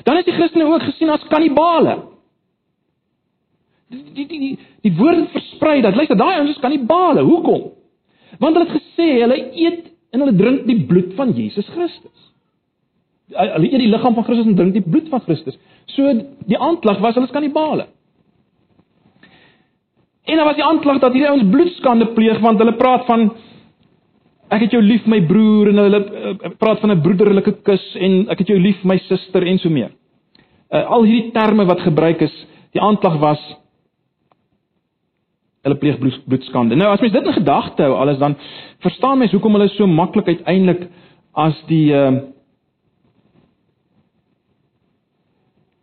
[0.04, 1.98] Dan is die Christene ook gesien as kannibale.
[3.92, 7.22] Die die die die, woord versprei dat luister daai ouens is kannibale.
[7.22, 7.68] Hoekom?
[8.42, 12.30] Want hulle het gesê hulle eet en hulle drink die bloed van Jesus Christus.
[13.30, 15.58] Hulle eet die liggaam van Christus en drink die bloed van Christus.
[15.94, 16.10] So
[16.50, 17.86] die aanklag was hulle is kannibale.
[20.26, 23.28] En dan was die aanklag dat hierdie ouens bloedskande pleeg want hulle praat van
[24.50, 28.26] ek het jou lief my broer en hulle uh, praat van 'n broederlike kus en
[28.30, 29.94] ek het jou lief my suster en so meer.
[30.70, 32.34] Uh, al hierdie terme wat gebruik is,
[32.74, 33.42] die aanklag was
[35.66, 36.78] hulle pleeg bloedskande.
[36.78, 38.36] Nou as mens dit in gedagte hou alles dan
[38.84, 40.86] verstaan mens hoekom hulle so maklik uiteindelik
[41.34, 42.16] as die uh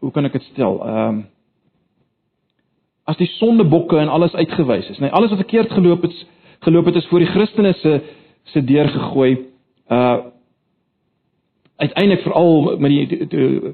[0.04, 0.82] hoe kan ek dit stel?
[0.84, 1.30] Ehm uh,
[3.04, 6.14] as die sondebokke en alles uitgewys is, nê, nee, alles wat verkeerd geloop het,
[6.64, 7.98] geloop het is voor die Christene se
[8.54, 9.32] se deur gegooi.
[9.92, 10.18] Uh
[11.84, 13.18] uiteindelik veral met die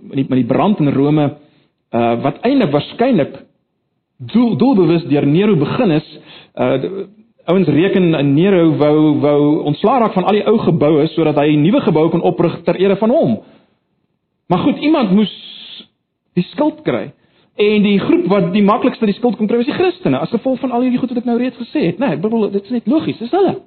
[0.02, 1.28] met die met die brand in Rome
[1.94, 3.38] uh wat eintlik waarskynlik
[4.20, 6.20] doel doelbewus deur Nero begin is.
[6.56, 7.08] Uh
[7.50, 11.62] ouens reken Nero wou wou ontslaa raak van al die ou geboue sodat hy 'n
[11.64, 13.40] nuwe gebou kon oprig ter ere van hom.
[14.48, 15.34] Maar goed, iemand moes
[16.34, 17.12] die skuld kry.
[17.56, 20.60] En die groep wat die maklikste die skuld kon kry was die Christene as gevolg
[20.60, 22.06] van al hierdie goed wat ek nou reeds gesê het, né?
[22.06, 23.58] Nee, ek bedoel dit is net logies, dis hulle.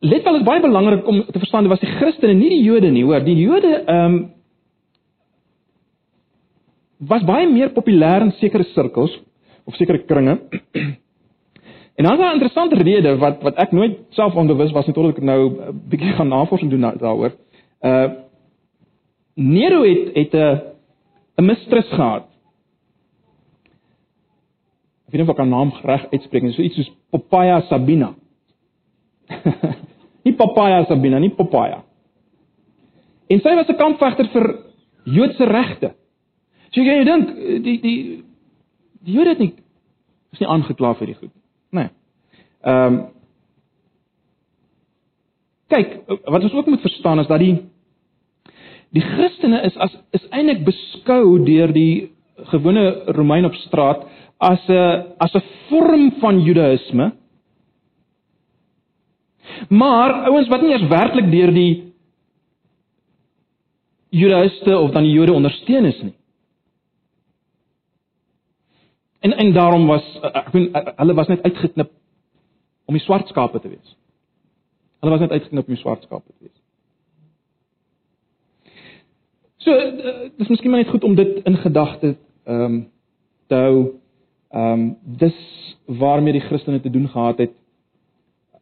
[0.00, 2.62] Let wel, dit is baie belangrik om te verstaan dit was die Christene, nie die
[2.62, 3.20] Jode nie, hoor.
[3.24, 4.20] Die Jode ehm um,
[7.08, 9.12] was baie meer populêr in sekere sirkels
[9.64, 10.38] of sekere kringe.
[12.00, 15.22] En dan 'n interessante rede wat wat ek nooit self onderwys was nie totdat ek
[15.22, 17.32] nou 'n bietjie gaan navorsing doen daaroor.
[17.80, 18.08] Uh
[19.34, 20.60] Nero het het 'n
[21.36, 22.24] 'n mistress gehad.
[25.06, 28.14] Ek weet nie of ek haar naam reg uitspreek nie, so iets soos Poppaea Sabina.
[30.24, 31.84] nie Poppaea Sabina nie, Poppaea.
[33.28, 34.56] En sy was 'n kampvegter vir
[35.04, 35.99] Joodse regte.
[36.74, 37.32] So jy dink
[37.64, 37.96] die die
[39.00, 39.54] die Jode het nie
[40.32, 41.32] is nie aangekla vir die goed.
[41.74, 41.90] Nee.
[42.64, 43.00] Ehm um,
[45.70, 45.92] Kyk,
[46.26, 47.60] wat ons ook moet verstaan is dat die
[48.90, 52.10] die Christene is as is eintlik beskou deur die
[52.50, 54.02] gewone Romein op straat
[54.40, 57.12] as 'n as 'n vorm van Judaïsme.
[59.68, 61.92] Maar ouens wat nie eers werklik deur die
[64.10, 66.14] Judaïste of dan die Jode ondersteun is nie.
[69.20, 71.90] En en daarom was eh, ek bedoel eh, hulle was net uitgeknip
[72.84, 73.96] om die swart skape te wees.
[75.00, 76.56] Hulle was net uitgeknip om die swart skape te wees.
[79.60, 82.78] So eh, dis miskien maar net goed om dit in gedagte ehm um,
[83.46, 83.76] te hou.
[84.50, 85.36] Ehm um, dis
[85.84, 87.54] waarmee die Christene te doen gehad het.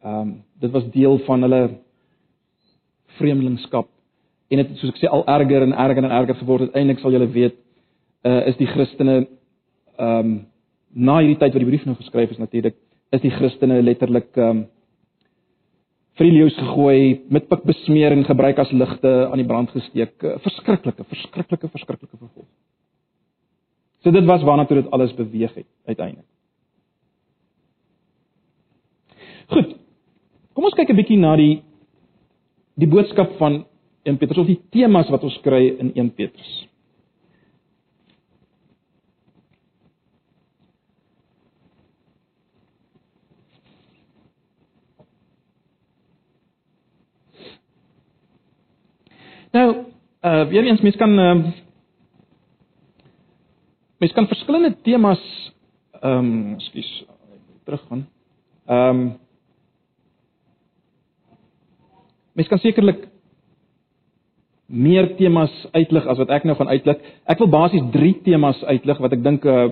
[0.03, 1.63] Ehm um, dit was deel van hulle
[3.19, 3.89] vreemdelingskap
[4.49, 6.75] en dit soos ek sê al erger en erger en erger geword het.
[6.75, 7.57] Eindelik sal julle weet
[8.27, 9.27] uh, is die Christene
[9.99, 10.47] ehm um,
[10.95, 12.77] na hierdie tyd wat die brief nou geskryf is natuurlik
[13.13, 14.67] is die Christene letterlik ehm um,
[16.19, 20.17] vrielius gegooi, met pik besmeer en gebruik as ligte aan die brand gesteek.
[20.43, 22.51] Verskriklike, verskriklike, verskriklike vervolging.
[24.03, 26.27] So dit was waarna toe dit alles beweeg het uiteindelik.
[29.49, 29.77] Goed.
[30.55, 31.63] Kom ons kyk 'n bietjie na die
[32.75, 33.65] die boodskap van
[34.05, 36.68] 1 Petrus of die temas wat ons kry in 1 Petrus.
[49.51, 49.85] Nou,
[50.25, 51.53] uh weer eens mens kan ehm uh,
[53.99, 55.53] mens kan verskillende temas
[56.01, 57.05] ehm um, ekskuus
[57.65, 58.09] teruggaan.
[58.67, 59.19] Ehm um,
[62.33, 63.09] mens kan sekerlik
[64.67, 67.01] meer temas uitlig as wat ek nou gaan uitlig.
[67.25, 69.69] Ek wil basies 3 temas uitlig wat ek dink uh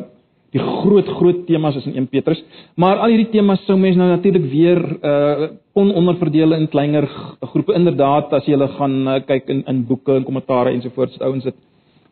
[0.56, 2.40] die groot groot temas is in 1 Petrus,
[2.80, 7.04] maar al hierdie temas sou mense nou natuurlik weer uh kon onderverdeel in kleiner
[7.52, 7.74] groepe.
[7.76, 11.56] Inderdaad, as jy hulle gaan uh, kyk in in boeke en kommentare ensovoorts, ouens dit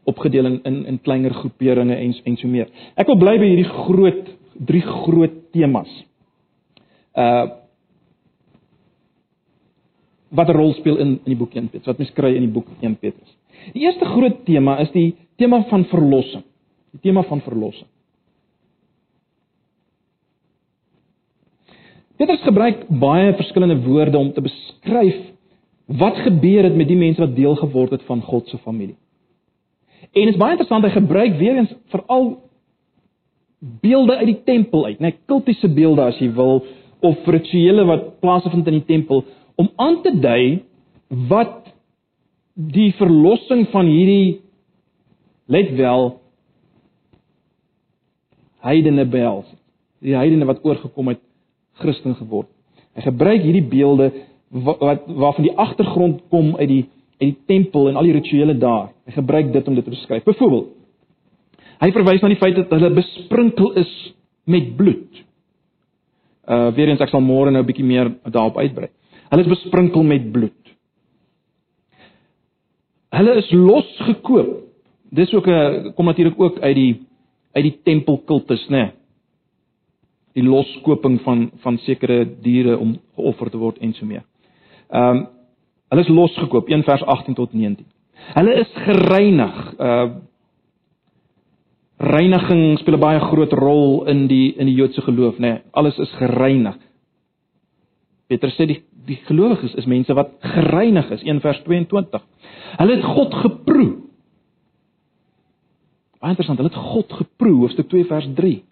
[0.04, 2.68] opgedeel in in, in kleiner groeperinge en en so meer.
[3.00, 4.28] Ek wil bly by hierdie groot
[4.68, 5.88] drie groot temas.
[7.16, 7.46] Uh
[10.34, 12.52] wat 'n rol speel in in die boek 1 Petrus, wat mens kry in die
[12.52, 13.32] boek 1 Petrus.
[13.72, 16.44] Die eerste groot tema is die tema van verlossing.
[16.92, 17.88] Die tema van verlossing.
[22.16, 25.16] Petrus gebruik baie verskillende woorde om te beskryf
[25.86, 28.96] wat gebeur het met die mense wat deel geword het van God se familie.
[30.12, 32.36] En dit is baie interessant hy gebruik weer eens veral
[33.82, 36.62] beelde uit die tempel uit, net kultiese beelde as jy wil
[37.04, 39.24] of rituele wat plaasvind in die tempel
[39.60, 40.62] om aan te dui
[41.30, 41.72] wat
[42.54, 44.40] die verlossing van hierdie
[45.50, 46.12] let wel
[48.64, 49.48] heidene behels.
[50.04, 51.20] Die heidene wat oorgekom het
[51.82, 52.48] Christen geword.
[52.94, 54.12] Hy gebruik hierdie beelde
[54.54, 56.84] wat waarvan die agtergrond kom uit die
[57.20, 58.90] uit die tempel en al die rituele daar.
[59.06, 60.24] Hy gebruik dit om dit te beskryf.
[60.26, 60.72] Byvoorbeeld,
[61.80, 63.92] hy verwys na die feit dat hulle besprinkel is
[64.50, 65.22] met bloed.
[66.44, 68.90] Uh weer eens ek sal môre nou 'n bietjie meer daarop uitbrei.
[69.30, 70.74] Hulle is besprinkel met bloed.
[73.14, 74.62] Hulle is losgekoop.
[75.10, 77.00] Dis ook 'n kom natuurlik ook uit die
[77.52, 78.76] uit die tempelkultus, né?
[78.76, 78.90] Nee.
[80.34, 84.24] Die loskoping van van sekere diere om geoffer te word en so meer.
[84.90, 85.26] Ehm um,
[85.92, 87.86] hulle is losgekoop 1 vers 18 tot 19.
[88.34, 89.74] Hulle is gereinig.
[89.78, 90.08] Uh
[92.04, 95.40] reiniging speel 'n baie groot rol in die in die Joodse geloof, né?
[95.40, 96.76] Nee, alles is gereinig.
[98.26, 102.22] Petrus sê die die gelowiges is mense wat gereinig is, 1 vers 22.
[102.78, 103.88] Hulle het God geproe.
[106.20, 108.62] Baie interessant, hulle het God geproe, hoofstuk 2 vers 3.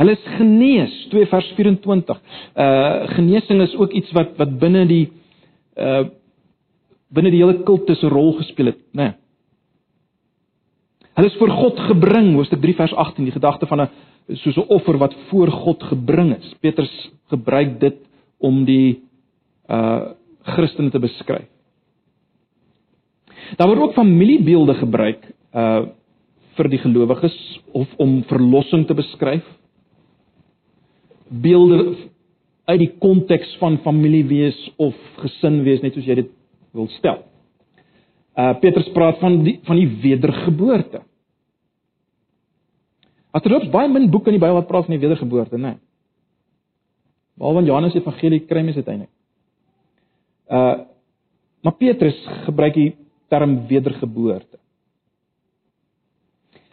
[0.00, 2.20] Hulle is genees, 2 vers 24.
[2.56, 5.10] Uh genesing is ook iets wat wat binne die
[5.76, 6.06] uh
[7.12, 9.02] binne die hele kultus 'n rol gespeel het, né?
[9.02, 9.12] Nee.
[11.18, 13.88] Hulle is voor God gebring, hoofstuk 3 vers 18, die gedagte van 'n
[14.40, 16.54] soos 'n offer wat voor God gebring is.
[16.60, 17.96] Petrus gebruik dit
[18.38, 19.02] om die
[19.68, 21.48] uh Christene te beskryf.
[23.56, 25.86] Daar word ook familiebeelde gebruik uh
[26.56, 29.44] vir die gelowiges of om verlossing te beskryf.
[31.30, 32.10] Beelde
[32.70, 36.32] uit die konteks van familie wees of gesin wees, net soos jy dit
[36.76, 37.22] wil stel.
[38.38, 41.02] Uh Petrus praat van die van die wedergeboorte.
[43.30, 45.74] As er loop baie min boeke in die Bybel wat praat van die wedergeboorte, né?
[45.74, 45.78] Nee.
[47.40, 49.12] Behalwe in Johannes Evangelie kry mens dit eintlik.
[50.50, 50.86] Uh
[51.60, 52.16] maar Petrus
[52.46, 52.94] gebruik die
[53.28, 54.56] term wedergeboorte.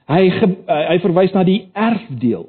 [0.07, 2.45] Hy ge, uh, hy verwys na die erfdeel.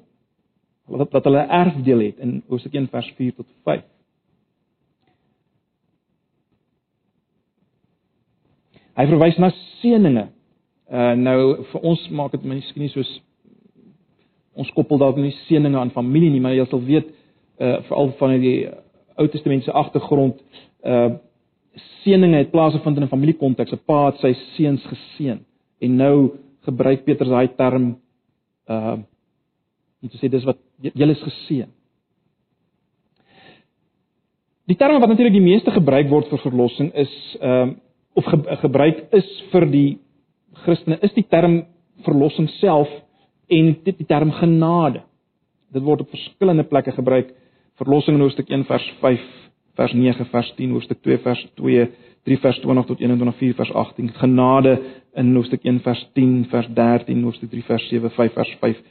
[0.89, 3.83] Wat dat hulle erfdeel het in Hosea 1 vers 4 tot 5.
[8.99, 10.27] Hy verwys na seëninge.
[10.89, 11.39] Uh nou
[11.71, 13.11] vir ons maak dit miskien nie soos
[14.59, 17.13] ons koppel dalk nie seëninge aan familie nie, maar jy sal weet
[17.63, 18.57] uh veral van die
[19.19, 20.41] Ou Testament se agtergrond
[20.83, 21.11] uh
[22.03, 23.73] seëninge het plaasgevind in 'n familiekonteks.
[23.73, 25.39] 'n Pa het sy seuns geseën
[25.81, 26.17] en nou
[26.67, 27.97] gebruik Petrus daai term
[28.67, 28.97] uh
[30.03, 31.71] om te sê dis wat julle is geseën.
[34.69, 37.77] Die term wat natuurlik die meeste gebruik word vir verlossing is ehm uh,
[38.19, 39.99] of ge, gebruik is vir die
[40.65, 41.61] Christene is die term
[42.03, 42.91] verlossing self
[43.49, 45.05] en dit die term genade.
[45.73, 47.31] Dit word op verskillende plekke gebruik.
[47.79, 49.25] Verlossing in hoofstuk 1 vers 5,
[49.79, 51.89] vers 9, vers 10, hoofstuk 2 vers 2,
[52.27, 54.13] 3 vers 20 tot 21, 4 vers 18.
[54.19, 54.75] Genade
[55.15, 58.83] in hoofstuk 1 vers 10, vers 13, hoofstuk 3 vers 7, 5 vers 5,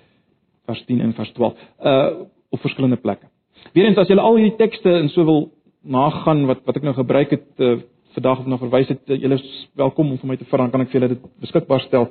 [0.68, 1.68] vers 10 en vers 12.
[1.80, 2.09] Uh
[2.49, 3.28] op verskillende plekke.
[3.76, 5.49] Weerens as jy al hierdie tekste in so wil
[5.84, 7.74] nagaan wat wat ek nou gebruik het uh,
[8.15, 10.72] vandag of na verwys het, uh, julle is welkom om vir my te vra, dan
[10.72, 12.07] kan ek vir julle dit beskikbaar stel.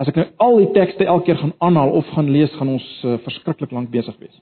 [0.00, 2.86] As ek nou al die tekste elke keer gaan aanhaal of gaan lees, gaan ons
[3.02, 4.38] uh, verskriklik lank besig wees.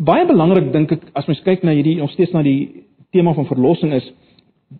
[0.00, 3.46] Baie belangrik dink ek as mens kyk na hierdie nog steeds na die tema van
[3.52, 4.08] verlossing is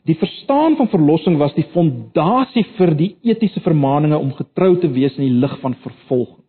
[0.05, 5.14] die verstaan van verlossing was die fondasie vir die etiese vermaninge om getrou te wees
[5.18, 6.43] in die lig van vervolging.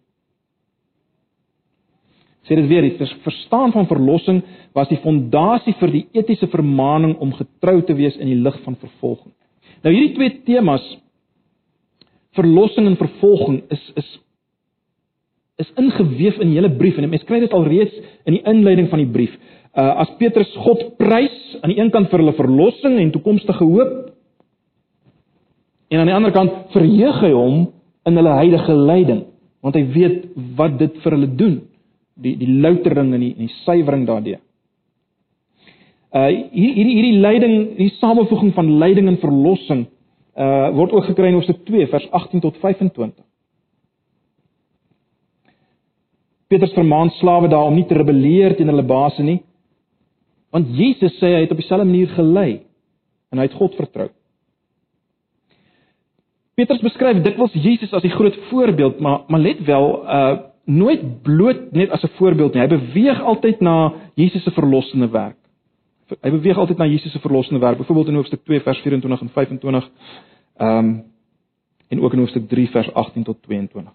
[2.45, 4.43] Sê dit weer, die verstaan van verlossing
[4.77, 8.77] was die fondasie vir die etiese vermaning om getrou te wees in die lig van
[8.81, 9.33] vervolging.
[9.81, 10.85] Nou hierdie twee temas
[12.35, 14.13] verlossing en vervolging is is
[15.63, 17.95] is ingeweef in die hele brief en mense kry dit al reeds
[18.27, 19.31] in die inleiding van die brief.
[19.75, 23.95] Uh as Petrus God prys aan die een kant vir hulle verlossing en toekomstige hoop
[25.91, 27.57] en aan die ander kant verheug hy hom
[28.07, 29.25] in hulle heilige lyding
[29.65, 30.21] want hy weet
[30.55, 31.55] wat dit vir hulle doen
[32.15, 34.39] die die loutering en die, die suiwering daardeur.
[36.15, 39.85] Uh hierdie hierdie lyding, die samevoeging van lyding en verlossing
[40.35, 43.23] uh word ook gekry in Hoofstuk 2 vers 18 tot 25.
[46.51, 49.41] Petrus vermaan slawe daar om nie te rebelleer teen hulle baas nie.
[50.55, 52.51] Want Jesus sê hy het op dieselfde manier gelei
[53.31, 54.07] en hy het God vertrou.
[56.55, 60.35] Petrus beskryf dikwels Jesus as die groot voorbeeld, maar maar let wel, uh
[60.65, 62.61] nooit bloot net as 'n voorbeeld nie.
[62.61, 65.37] Hy beweeg altyd na Jesus se verlossende werk.
[66.21, 69.29] Hy beweeg altyd na Jesus se verlossende werk, byvoorbeeld in hoofstuk 2 vers 24 en
[69.29, 69.89] 25.
[70.57, 71.03] Ehm um,
[71.87, 73.93] en ook in hoofstuk 3 vers 18 tot 22.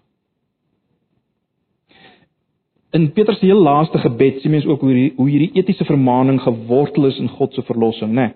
[2.91, 6.41] In Petrus se heel laaste gebed sien mens ook hoe hierdie hoe hierdie etiese vermaaning
[6.43, 8.25] gewortel is in God se verlossing, né?
[8.31, 8.33] Nee,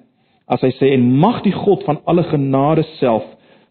[0.48, 3.26] as hy sê en mag die God van alle genade self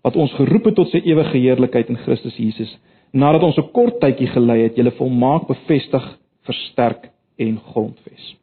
[0.05, 2.73] wat ons geroep het tot sy ewige heerlikheid in Christus Jesus,
[3.13, 6.05] nadat ons 'n kort tydjie gelei het, julle volmaak bevestig,
[6.45, 8.37] versterk en grondves.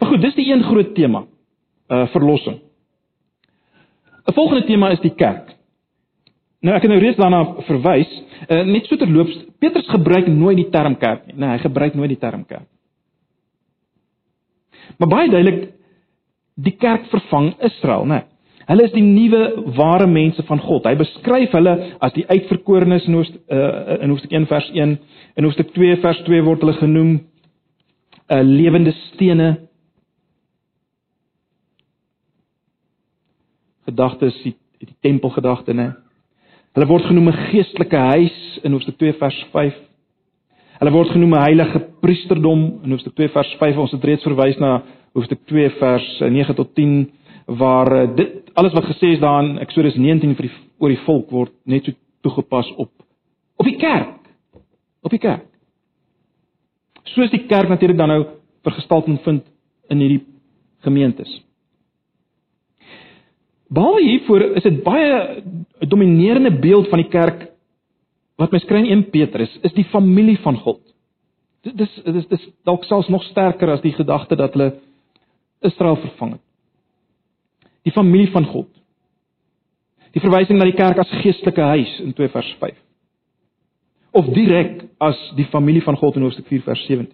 [0.00, 1.24] Maar goed, dis die een groot tema.
[1.88, 2.58] Uh verlossing.
[4.26, 5.54] 'n Volgende tema is die kerk.
[6.64, 8.12] Nou ek het nou reeds daarna verwys,
[8.48, 11.36] uh, net so terloops, Petrus gebruik nooit die term kerk nie.
[11.36, 12.68] Nee, hy gebruik nooit die term kerk.
[14.96, 15.68] Maar baie duidelik
[16.56, 18.22] die kerk vervang Israel, né?
[18.22, 18.32] Nee.
[18.66, 19.42] Hulle is die nuwe
[19.76, 20.88] ware mense van God.
[20.88, 24.96] Hy beskryf hulle as die uitverkorenes in hoofstuk uh, in hoofstuk 1 vers 1,
[25.38, 29.52] in hoofstuk 2 vers 2 word hulle genoem 'n uh, lewende stene.
[33.86, 35.92] Gedagtes die, die tempelgedagte, né?
[36.76, 39.76] Hulle word genoem 'n geestelike huis in hoofstuk 2 vers 5.
[40.78, 43.78] Hulle word genoem 'n heilige priesterdom in hoofstuk 2 vers 5.
[43.78, 44.82] Ons het reeds verwys na
[45.14, 47.10] hoofstuk 2 vers 9 tot 10
[47.46, 51.30] waar eh, dit alles wat gesê is daarin Eksodus 19 vir die oor die volk
[51.30, 52.90] word net so toegepas op
[53.56, 54.20] op die kerk.
[55.02, 55.46] Op die kerk.
[57.04, 58.26] Soos die kerk natuurlik dan nou
[58.62, 59.44] vergestalting vind
[59.88, 60.24] in hierdie
[60.84, 61.42] gemeentes.
[63.68, 65.42] Behalwe hiervoor is dit baie
[65.80, 67.50] 'n dominerende beeld van die kerk
[68.36, 70.80] wat mens kry in 1 Petrus is die familie van God.
[71.62, 74.74] Dit is dit is, is dalk selfs nog sterker as die gedagte dat hulle
[75.60, 76.46] Israel vervang het
[77.86, 78.68] die familie van God.
[80.16, 82.74] Die verwysing na die kerk as geestelike huis in 2 vers 5.
[84.16, 87.12] Of direk as die familie van God in hoofstuk 4 vers 17.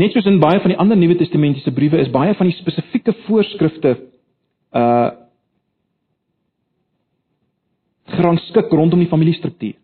[0.00, 3.16] Net soos in baie van die ander Nuwe Testamentiese briewe is baie van die spesifieke
[3.26, 3.96] voorskrifte
[4.76, 5.10] uh
[8.10, 9.76] gerangskik rondom die familiestruktuur.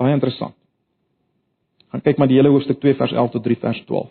[0.00, 0.54] Baie interessant.
[1.92, 4.08] Gaan kyk maar die hele hoofstuk 2 vers 11 tot 3 vers 12.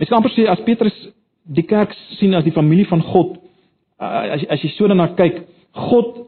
[0.00, 0.96] Ek kan amper sê as Petrus
[1.44, 3.36] die kerk sien as die familie van God,
[4.00, 5.44] as as jy so daarna kyk,
[5.76, 6.24] God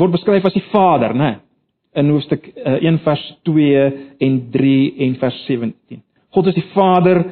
[0.00, 1.30] word beskryf as die Vader, né?
[1.98, 3.84] In hoofstuk 1 eh, vers 2
[4.24, 6.02] en 3 en vers 17.
[6.36, 7.24] God is die Vader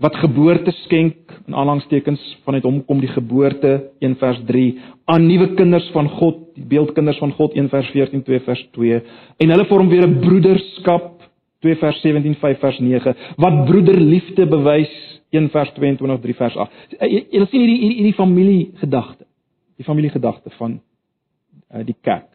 [0.00, 4.62] wat geboorte skenk in aanhalingstekens vanuit hom kom die geboorte 1 vers 3
[5.12, 9.02] aan nuwe kinders van God, die beeldkinders van God 1 vers 14 2 vers 2
[9.44, 11.20] en hulle vorm weer 'n broederskap
[11.60, 14.94] 2 vers 17 5 vers 9 wat broederliefde bewys
[15.30, 16.70] 1 vers 22 3 vers 8.
[16.98, 19.26] Eh, jy, sien hierdie hierdie familie gedagte.
[19.78, 20.80] Die familie gedagte van
[21.74, 22.29] uh, die kerk.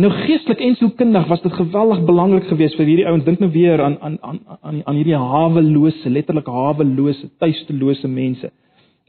[0.00, 3.24] Nou geestelik en sielkundig was dit geweldig belangrik geweest vir hierdie ouens.
[3.26, 8.52] Dink nou weer aan aan aan aan aan hierdie hawelose, letterlik hawelose, tuistelose mense.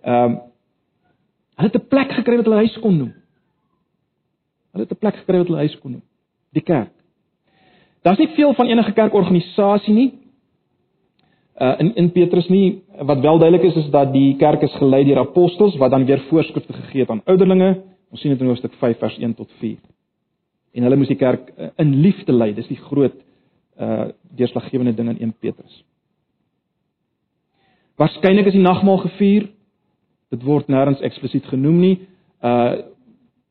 [0.03, 0.39] Ehm um,
[1.55, 3.13] hulle het 'n plek gekry wat hulle huis kon noem.
[4.71, 6.03] Hulle het 'n plek gekry wat hulle huis kon noem,
[6.51, 6.91] die kerk.
[8.01, 10.11] Daar's nie veel van enige kerkorganisasie nie.
[11.61, 15.03] Uh in in Petrus nie wat wel duidelik is is dat die kerk is gelei
[15.03, 17.81] deur apostels wat dan weer voorskrifte gegee het aan ouderlinge.
[18.11, 19.77] Ons sien dit in Hoofstuk 5 vers 1 tot 4.
[20.73, 22.53] En hulle moes die kerk uh, in liefde lei.
[22.53, 23.17] Dis die groot
[23.81, 25.81] uh deurslaggewende ding in 1 Petrus.
[27.99, 29.49] Waarskynlik is die nagmaal gevier.
[30.31, 31.95] Dit word nêrens eksplisiet genoem nie.
[32.43, 32.87] Uh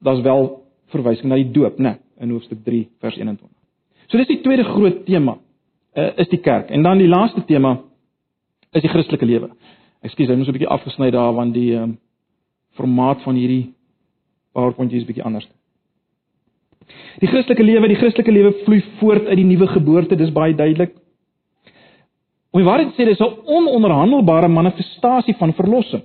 [0.00, 0.46] daar's wel
[0.94, 3.48] verwysing na die doop, né, in hoofstuk 3 vers 21.
[4.08, 5.36] So dis die tweede groot tema,
[5.94, 6.70] uh, is die kerk.
[6.72, 7.76] En dan die laaste tema
[8.72, 9.50] is die Christelike lewe.
[10.06, 11.98] Ekskuus, ek moet so 'n bietjie afgesny daar want die um,
[12.78, 13.74] formaat van hierdie
[14.52, 15.46] PowerPoint is bietjie anders.
[17.20, 20.94] Die Christelike lewe, die Christelike lewe vloei voort uit die nuwe geboorte, dis baie duidelik.
[22.50, 26.02] Om die waarheid te sê, dis 'n ononderhandelbare manifestasie van verlossing.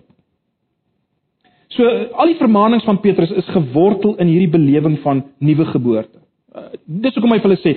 [1.69, 1.83] So
[2.13, 6.19] al die vermaanings van Petrus is gewortel in hierdie belewing van nuwe geboorte.
[6.55, 7.73] Uh, dis hoekom hy vir hulle sê,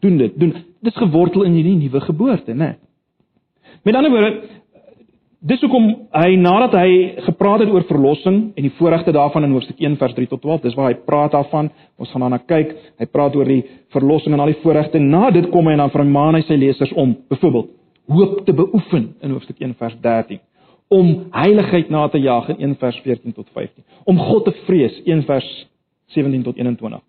[0.00, 0.54] doen dit, doen.
[0.80, 2.56] Dis gewortel in hierdie nuwe geboorte, né?
[2.56, 2.76] Nee.
[3.84, 4.30] Met ander woorde,
[5.38, 5.86] dis hoekom
[6.18, 6.90] hy nadat hy
[7.26, 10.64] gepraat het oor verlossing en die voorregte daarvan in hoofstuk 1 vers 3 tot 12,
[10.66, 11.70] dis waar hy praat daarvan.
[11.98, 12.74] Ons gaan daarna kyk.
[12.98, 13.62] Hy praat oor die
[13.94, 14.98] verlossing en al die voorregte.
[14.98, 17.70] Na dit kom hy en dan vermaan hy sy lesers om, byvoorbeeld,
[18.08, 20.42] hoop te beoefen in hoofstuk 1 vers 13
[20.88, 23.84] om heiligheid na te jaag in 1 vers 14 tot 15.
[24.08, 25.48] Om God te vrees 1 vers
[26.16, 27.02] 17 tot 21.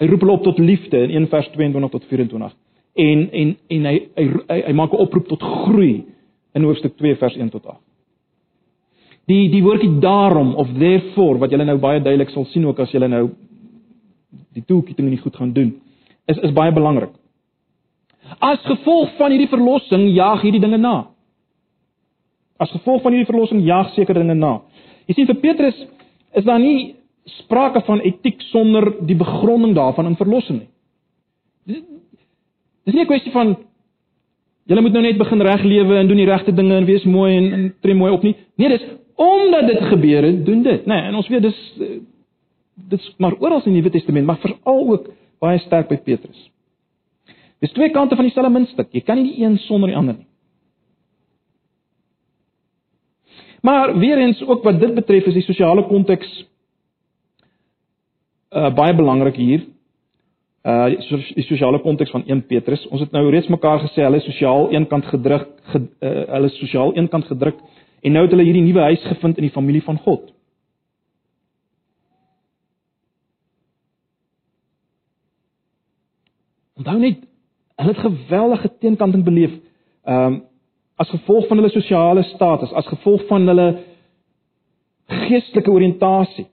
[0.00, 2.54] Hy roep hulle op tot liefde in 1 vers 22 tot 24.
[2.94, 6.04] En en en hy hy hy, hy maak 'n oproep tot groei
[6.54, 7.80] in hoofstuk 2 vers 1 tot 8.
[9.26, 12.92] Die die woordjie daarom of therefore wat julle nou baie duidelik sal sien ook as
[12.92, 13.30] julle nou
[14.54, 15.80] die toeketing nie goed gaan doen
[16.26, 17.10] is is baie belangrik.
[18.40, 21.10] As gevolg van hierdie verlossing jaag hierdie dinge na.
[22.56, 24.60] As gevolg van hierdie verlossing jaag seker dinge na.
[25.08, 25.82] Jy sien vir Petrus
[26.34, 26.94] is daar nie
[27.40, 30.70] sprake van etiek sonder die begronding daarvan in verlossing nie.
[32.84, 33.56] Dis nie 'n kwessie van
[34.66, 37.36] jy moet nou net begin reg lewe en doen die regte dinge en wees mooi
[37.36, 38.36] en, en tree mooi op nie.
[38.56, 40.86] Nee, dis omdat dit gebeur het, doen dit?
[40.86, 41.74] Nee, en ons weet dis
[42.88, 46.50] dit's maar oral in die Nuwe Testament, maar veral ook baie sterk by Petrus.
[47.62, 48.90] Dis twee kante van dieselfde muntstuk.
[48.92, 50.26] Jy kan nie die een sonder die ander nie.
[53.64, 56.28] Maar weer eens ook wat dit betref is die sosiale konteks
[58.54, 59.64] uh baie belangrik hier.
[60.64, 60.86] Uh
[61.36, 62.86] die sosiale konteks van 1 Petrus.
[62.88, 66.56] Ons het nou reeds mekaar gesê hulle is sosiaal eenkant gedruk, ge, uh, hulle is
[66.58, 67.58] sosiaal eenkant gedruk
[68.00, 70.30] en nou het hulle hierdie nuwe huis gevind in die familie van God.
[76.80, 77.20] Onthou net,
[77.76, 79.60] hulle het geweldige teenkanting beleef.
[80.04, 80.42] Ehm um,
[80.96, 83.68] as gevolg van hulle sosiale status, as gevolg van hulle
[85.10, 86.46] geestelike oriëntasie.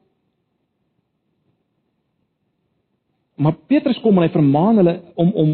[3.41, 5.53] Maar Petrus kom en hy vermaan hulle om om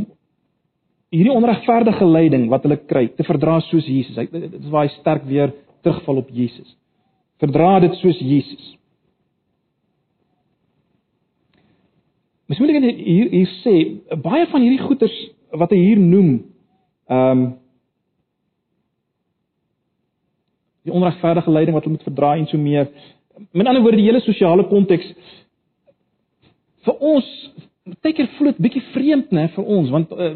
[1.13, 4.17] hierdie onregverdige lyding wat hulle kry te verdra soos Jesus.
[4.19, 5.53] Hy dit is waar hy sterk weer
[5.85, 6.73] terugval op Jesus.
[7.39, 8.73] Verdra dit soos Jesus.
[12.47, 13.77] Mens moet net hier hier sê
[14.23, 15.15] baie van hierdie goeters
[15.55, 16.33] wat hy hier noem,
[17.07, 17.47] ehm um,
[20.87, 22.87] die onregverdige lyding wat hulle moet verdra en so meer.
[23.51, 25.09] Met ander woorde die hele sosiale konteks
[26.87, 27.27] vir ons
[28.01, 30.33] baie keer voel dit bietjie vreemd nê vir ons want uh,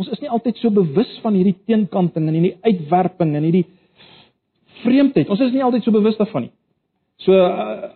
[0.00, 3.66] ons is nie altyd so bewus van hierdie teenkanting en hierdie uitwerping en hierdie
[4.82, 5.30] vreemdheid.
[5.30, 6.54] Ons is nie altyd so bewus daarvan nie.
[7.22, 7.92] So uh,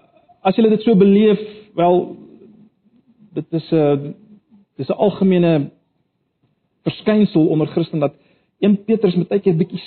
[0.47, 1.41] as jy dit so beleef,
[1.79, 2.17] wel
[3.39, 4.15] dit is 'n
[4.79, 5.71] dis 'n algemene
[6.87, 8.15] verskynsel onder Christen dat
[8.61, 9.83] 1 Petrus tydjie 'n bietjie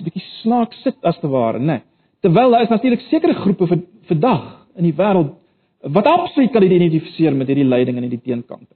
[0.00, 1.64] 'n bietjie snaaks sit as te ware, né?
[1.64, 1.82] Nee.
[2.20, 5.34] Terwyl daar is natuurlik sekere groepe vir vandag in die wêreld
[5.92, 8.74] wat absoluut kan identifiseer met hierdie lyding en hierdie teenkante.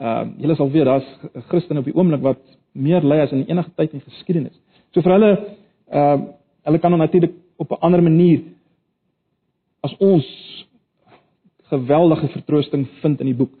[0.00, 1.08] Ehm uh, julle sal weet daar's
[1.48, 2.42] Christene op die oomblik wat
[2.72, 4.56] meer ly as in enige tyd in geskiedenis.
[4.92, 6.28] So vir hulle ehm uh,
[6.66, 8.42] hulle kan natuurlik op 'n ander manier
[9.80, 10.26] as ons
[11.70, 13.52] geweldige vertroosting vind in die boek.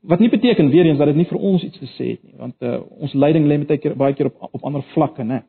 [0.00, 2.36] Wat nie beteken weer eens dat dit nie vir ons iets te sê het nie,
[2.36, 5.42] want uh, ons lyding lê met baie keer baie keer op op ander vlakke, né?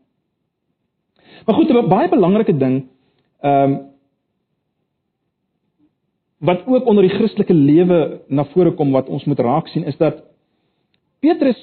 [1.46, 2.88] Maar goed, 'n baie belangrike ding,
[3.42, 3.95] ehm um,
[6.40, 9.98] wat ook onder die Christelike lewe na vore kom wat ons moet raak sien is
[9.98, 10.24] dat
[11.24, 11.58] Petrus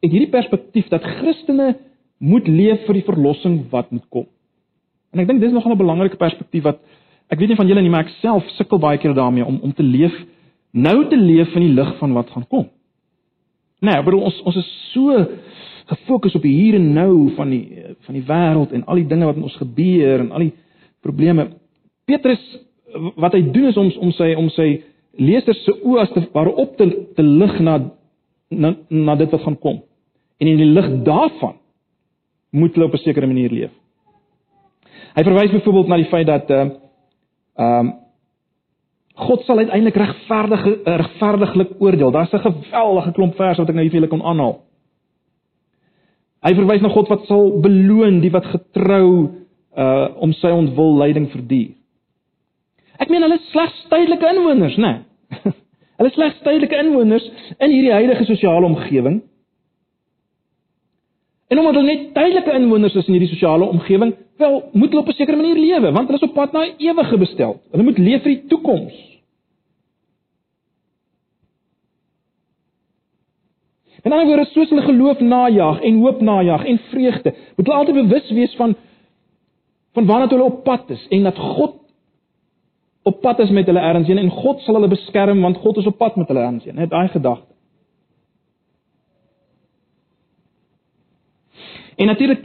[0.00, 1.74] het hierdie perspektief dat Christene
[2.18, 4.26] moet leef vir die verlossing wat moet kom.
[5.12, 6.80] En ek dink dis nogal 'n belangrike perspektief wat
[7.30, 9.72] Ek weet nie van julle nie, maar ek self sukkel baie keer daarmee om om
[9.72, 10.14] te leef
[10.70, 12.68] nou te leef in die lig van wat gaan kom.
[13.82, 15.14] Nee, ek bedoel ons ons is so
[15.90, 19.26] gefokus op die hier en nou van die van die wêreld en al die dinge
[19.26, 20.52] wat met ons gebeur en al die
[21.02, 21.48] probleme.
[22.06, 22.42] Petrus
[23.16, 24.82] wat hy doen is om om sy om sy
[25.18, 26.86] leerders se oë as te waarop te
[27.16, 27.78] te lig na,
[28.50, 29.82] na na dit wat gaan kom.
[30.40, 31.56] En in die lig daarvan
[32.50, 33.70] moet hulle op 'n sekere manier leef.
[35.14, 36.70] Hy verwys byvoorbeeld na die feit dat uh
[37.60, 37.98] Ehm um,
[39.20, 42.10] God sal uiteindelik regverdig regverdiglik oordeel.
[42.10, 44.60] Daar's 'n geweldige klomp verse wat ek nou hier vir julle kon aanhaal.
[46.40, 49.28] Hy verwys na God wat sal beloon die wat getrou
[49.76, 51.74] uh om sy ontwil lyding verduur.
[53.00, 54.92] Ek meen hulle is slegs tydelike inwoners, né?
[55.30, 55.52] Nee.
[56.00, 57.26] hulle is slegs tydelike inwoners
[57.58, 59.20] in hierdie heilige sosiale omgewing.
[61.50, 65.08] En omdat hulle net tydelike inwoners is in hierdie sosiale omgewing, wel moet hulle op
[65.08, 67.56] 'n sekere manier lewe, want hulle is op pad na 'n ewige bestel.
[67.72, 68.96] Hulle moet leef vir die toekoms.
[74.02, 77.94] En dan word soos hulle geloof najag en hoop najag en vreugde, moet hulle altyd
[77.94, 78.76] bewus wees van
[79.92, 81.79] van waarna hulle op pad is en dat God
[83.02, 85.86] op pad is met hulle erns heen en God sal hulle beskerm want God is
[85.86, 86.74] op pad met hulle erns heen.
[86.74, 87.48] Net daai gedagte.
[91.96, 92.44] En natuurlik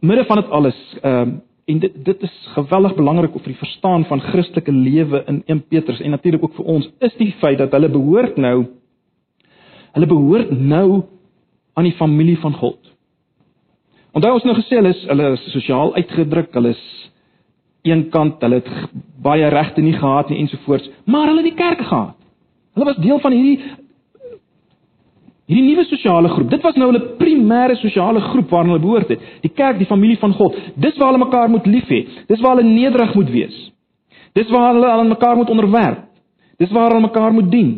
[0.00, 4.04] midde van dit alles, ehm uh, en dit dit is geweldig belangrik vir die verstaan
[4.04, 7.72] van Christelike lewe in 1 Petrus en natuurlik ook vir ons is die feit dat
[7.72, 8.66] hulle behoort nou
[9.94, 11.02] hulle behoort nou
[11.74, 12.78] aan die familie van God.
[14.12, 16.84] Onthou ons nou gesê hulle is hulle is sosiaal uitgedruk, hulle is
[17.84, 18.70] eenkant, hulle het
[19.24, 22.18] baie regte nie gehad nie ensovoorts, maar hulle het die kerk gehad.
[22.74, 23.58] Hulle was deel van hierdie
[25.44, 29.24] Hierdie nuwe sosiale groep, dit was nou hulle primêre sosiale groep waarna hulle behoort het.
[29.44, 30.56] Die kerk, die familie van God.
[30.80, 32.00] Dis waar hulle mekaar moet lief hê.
[32.30, 33.58] Dis waar hulle nederig moet wees.
[34.32, 36.06] Dis waar hulle aan mekaar moet onderwerp.
[36.56, 37.74] Dis waar hulle mekaar moet dien.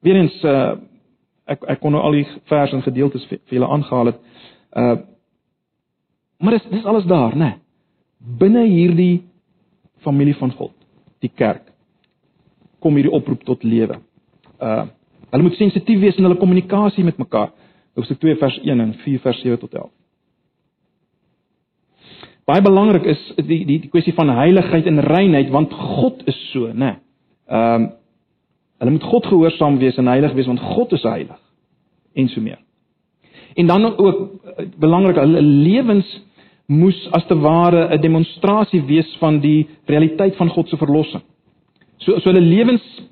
[0.00, 0.74] Weerens uh
[1.44, 4.22] ek ek kon nou al die verse en gedeeltes vir, vir julle aangehaal het.
[4.72, 4.94] Uh
[6.38, 7.44] maar dis dis alles daar, né?
[7.44, 7.60] Nee.
[8.38, 9.22] Binne hierdie
[10.04, 10.72] familie van God,
[11.20, 11.70] die kerk
[12.80, 14.00] kom hierdie oproep tot lewe.
[14.60, 14.84] Uh
[15.34, 17.48] hulle moet sensitief wees in hulle kommunikasie met mekaar.
[17.98, 19.90] Hoofstuk 2 vers 1 en 4 vers 7 tot 11.
[22.48, 26.72] baie belangrik is die die die kwessie van heiligheid en reinheid want God is so,
[26.72, 26.74] né?
[26.74, 26.96] Nee.
[27.48, 27.92] Ehm um,
[28.82, 31.38] hulle moet God gehoorsaam wees en heilig wees want God is heilig
[32.14, 32.58] en so meer.
[33.54, 36.22] En dan ook eh, belangrik, hulle lewens
[36.66, 41.22] moes as te ware 'n demonstrasie wees van die realiteit van God se verlossing.
[41.96, 43.02] So so hulle lewens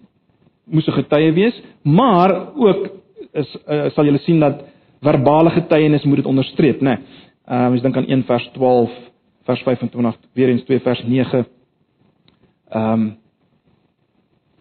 [0.64, 2.90] moes 'n getuie wees, maar ook
[3.32, 4.64] is uh, sal julle sien dat
[5.00, 6.90] verbale getuienis moet dit onderstreep, né?
[6.90, 6.98] Nee.
[7.46, 8.90] Ehm uh, ons dink aan 1 vers 12,
[9.42, 11.46] vers 25, weer eens 2 vers 9.
[12.68, 13.16] Ehm um,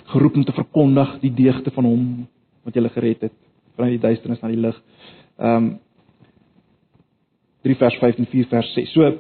[0.04, 2.28] geroep om te verkondig die deugde van hom
[2.64, 3.34] wat julle gered het
[3.76, 4.76] van die duisternis na die lig.
[4.76, 5.80] Ehm um,
[7.62, 8.94] 3 vers 5 en 4 vers 6.
[8.94, 9.12] So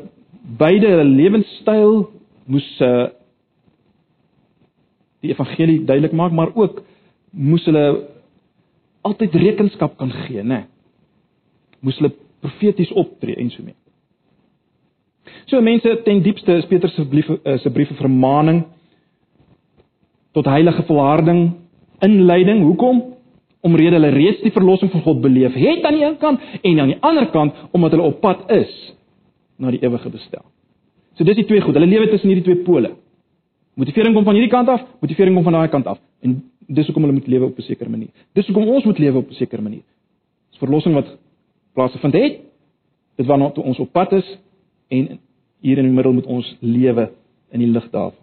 [0.57, 2.05] beide lewenstyl
[2.45, 3.09] moes uh
[5.22, 6.80] die evangelie duidelik maak, maar ook
[7.30, 8.07] moes hulle
[9.05, 10.63] altyd rekenskap kan gee, né?
[11.86, 13.78] Moes hulle profeties optree en so mee.
[15.45, 18.63] So mense ten diepste is Petrus se brief eh, se brief 'n vermaaning
[20.32, 21.53] tot heilige volharding,
[21.99, 22.63] inleiding.
[22.63, 23.11] Hoekom?
[23.62, 26.93] Omrede hulle reeds die verlossing van God beleef het aan die een kant en aan
[26.93, 28.74] die ander kant omdat hulle op pad is
[29.57, 30.43] na die ewige bestel.
[31.14, 31.78] So dis die twee goed.
[31.78, 32.95] Hulle lewe tussen hierdie twee pole.
[33.78, 35.99] Motivering kom van hierdie kant af, motivering kom van daai kant af.
[36.26, 38.09] En dis hoekom hulle moet lewe op 'n sekere manier.
[38.34, 39.84] Dis hoekom ons moet lewe op 'n sekere manier.
[40.49, 41.18] Dis verlossing wat
[41.74, 42.39] plaasgevind het.
[43.16, 44.38] Dit waarna ons op pad is
[44.88, 45.20] en
[45.59, 47.12] hier in die middel moet ons lewe
[47.51, 48.20] in die lig daarvan.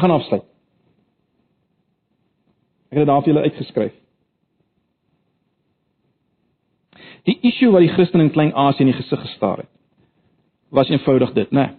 [0.00, 0.44] Ek gaan afsluit.
[2.88, 3.96] Ek het dit daar vir julle uitgeskryf.
[7.28, 9.68] Die issue wat die Christen in Klein-Asië in die gesig gestaar het,
[10.72, 11.66] was eenvoudig dit, né?
[11.66, 11.76] Nee.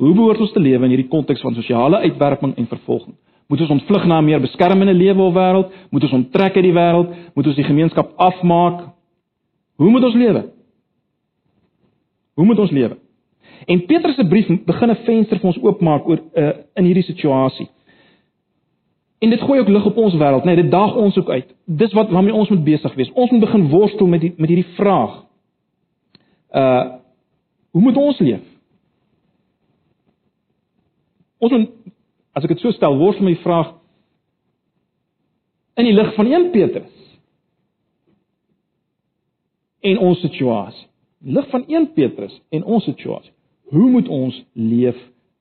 [0.00, 3.14] Hoe behoort ons te lewe in hierdie konteks van sosiale uitwerking en vervolging?
[3.52, 5.72] Moet ons ontvlug na 'n meer beskermende lewe of wêreld?
[5.90, 7.14] Moet ons onttrek uit die wêreld?
[7.34, 8.92] Moet ons die gemeenskap afmaak?
[9.76, 10.52] Hoe moet ons lewe?
[12.34, 12.96] Hoe moet ons lewe?
[13.64, 17.68] En Petrus se brief begin 'n venster vir ons oopmaak oor uh, in hierdie situasie.
[19.18, 21.54] En dit gooi ook lig op ons wêreld, nee, dit daag ons ook uit.
[21.64, 23.12] Dis wat waarmee ons moet besig wees.
[23.12, 25.24] Ons moet begin worstel met die, met hierdie vraag.
[26.50, 26.84] Uh
[27.70, 28.44] hoe moet ons leef?
[31.38, 31.70] Ons moet
[32.32, 33.74] as ek dit so stel, worstel met die vraag
[35.76, 36.92] in die lig van 1 Petrus
[39.80, 40.86] en ons situasie.
[41.20, 43.35] Lig van 1 Petrus en ons situasie.
[43.72, 44.98] Hoe moet ons leef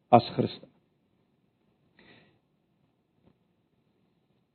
[0.09, 0.67] as Christen?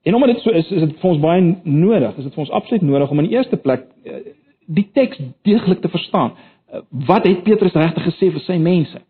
[0.03, 2.53] En omdat dit so is, is dit vir ons baie nodig, is dit vir ons
[2.57, 4.33] absoluut nodig om in die eerste plek eh,
[4.71, 6.33] die teks deeglik te verstaan.
[6.71, 9.03] Eh, wat het Petrus regtig gesê vir sy mense?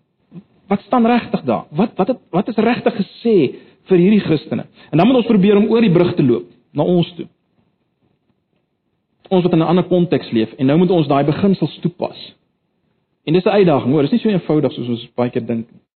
[0.71, 1.69] Wat staan regtig daar?
[1.71, 3.37] Wat wat het, wat is regtig gesê
[3.91, 4.67] vir hierdie Christene?
[4.91, 7.29] En dan moet ons probeer om oor die brug te loop na ons toe.
[9.31, 12.19] Ons wat in 'n ander konteks leef en nou moet ons daai beginsels toepas.
[13.25, 15.81] En dis 'n uitdaging, hoor, dis nie so eenvoudig soos ons baie keer dink nie.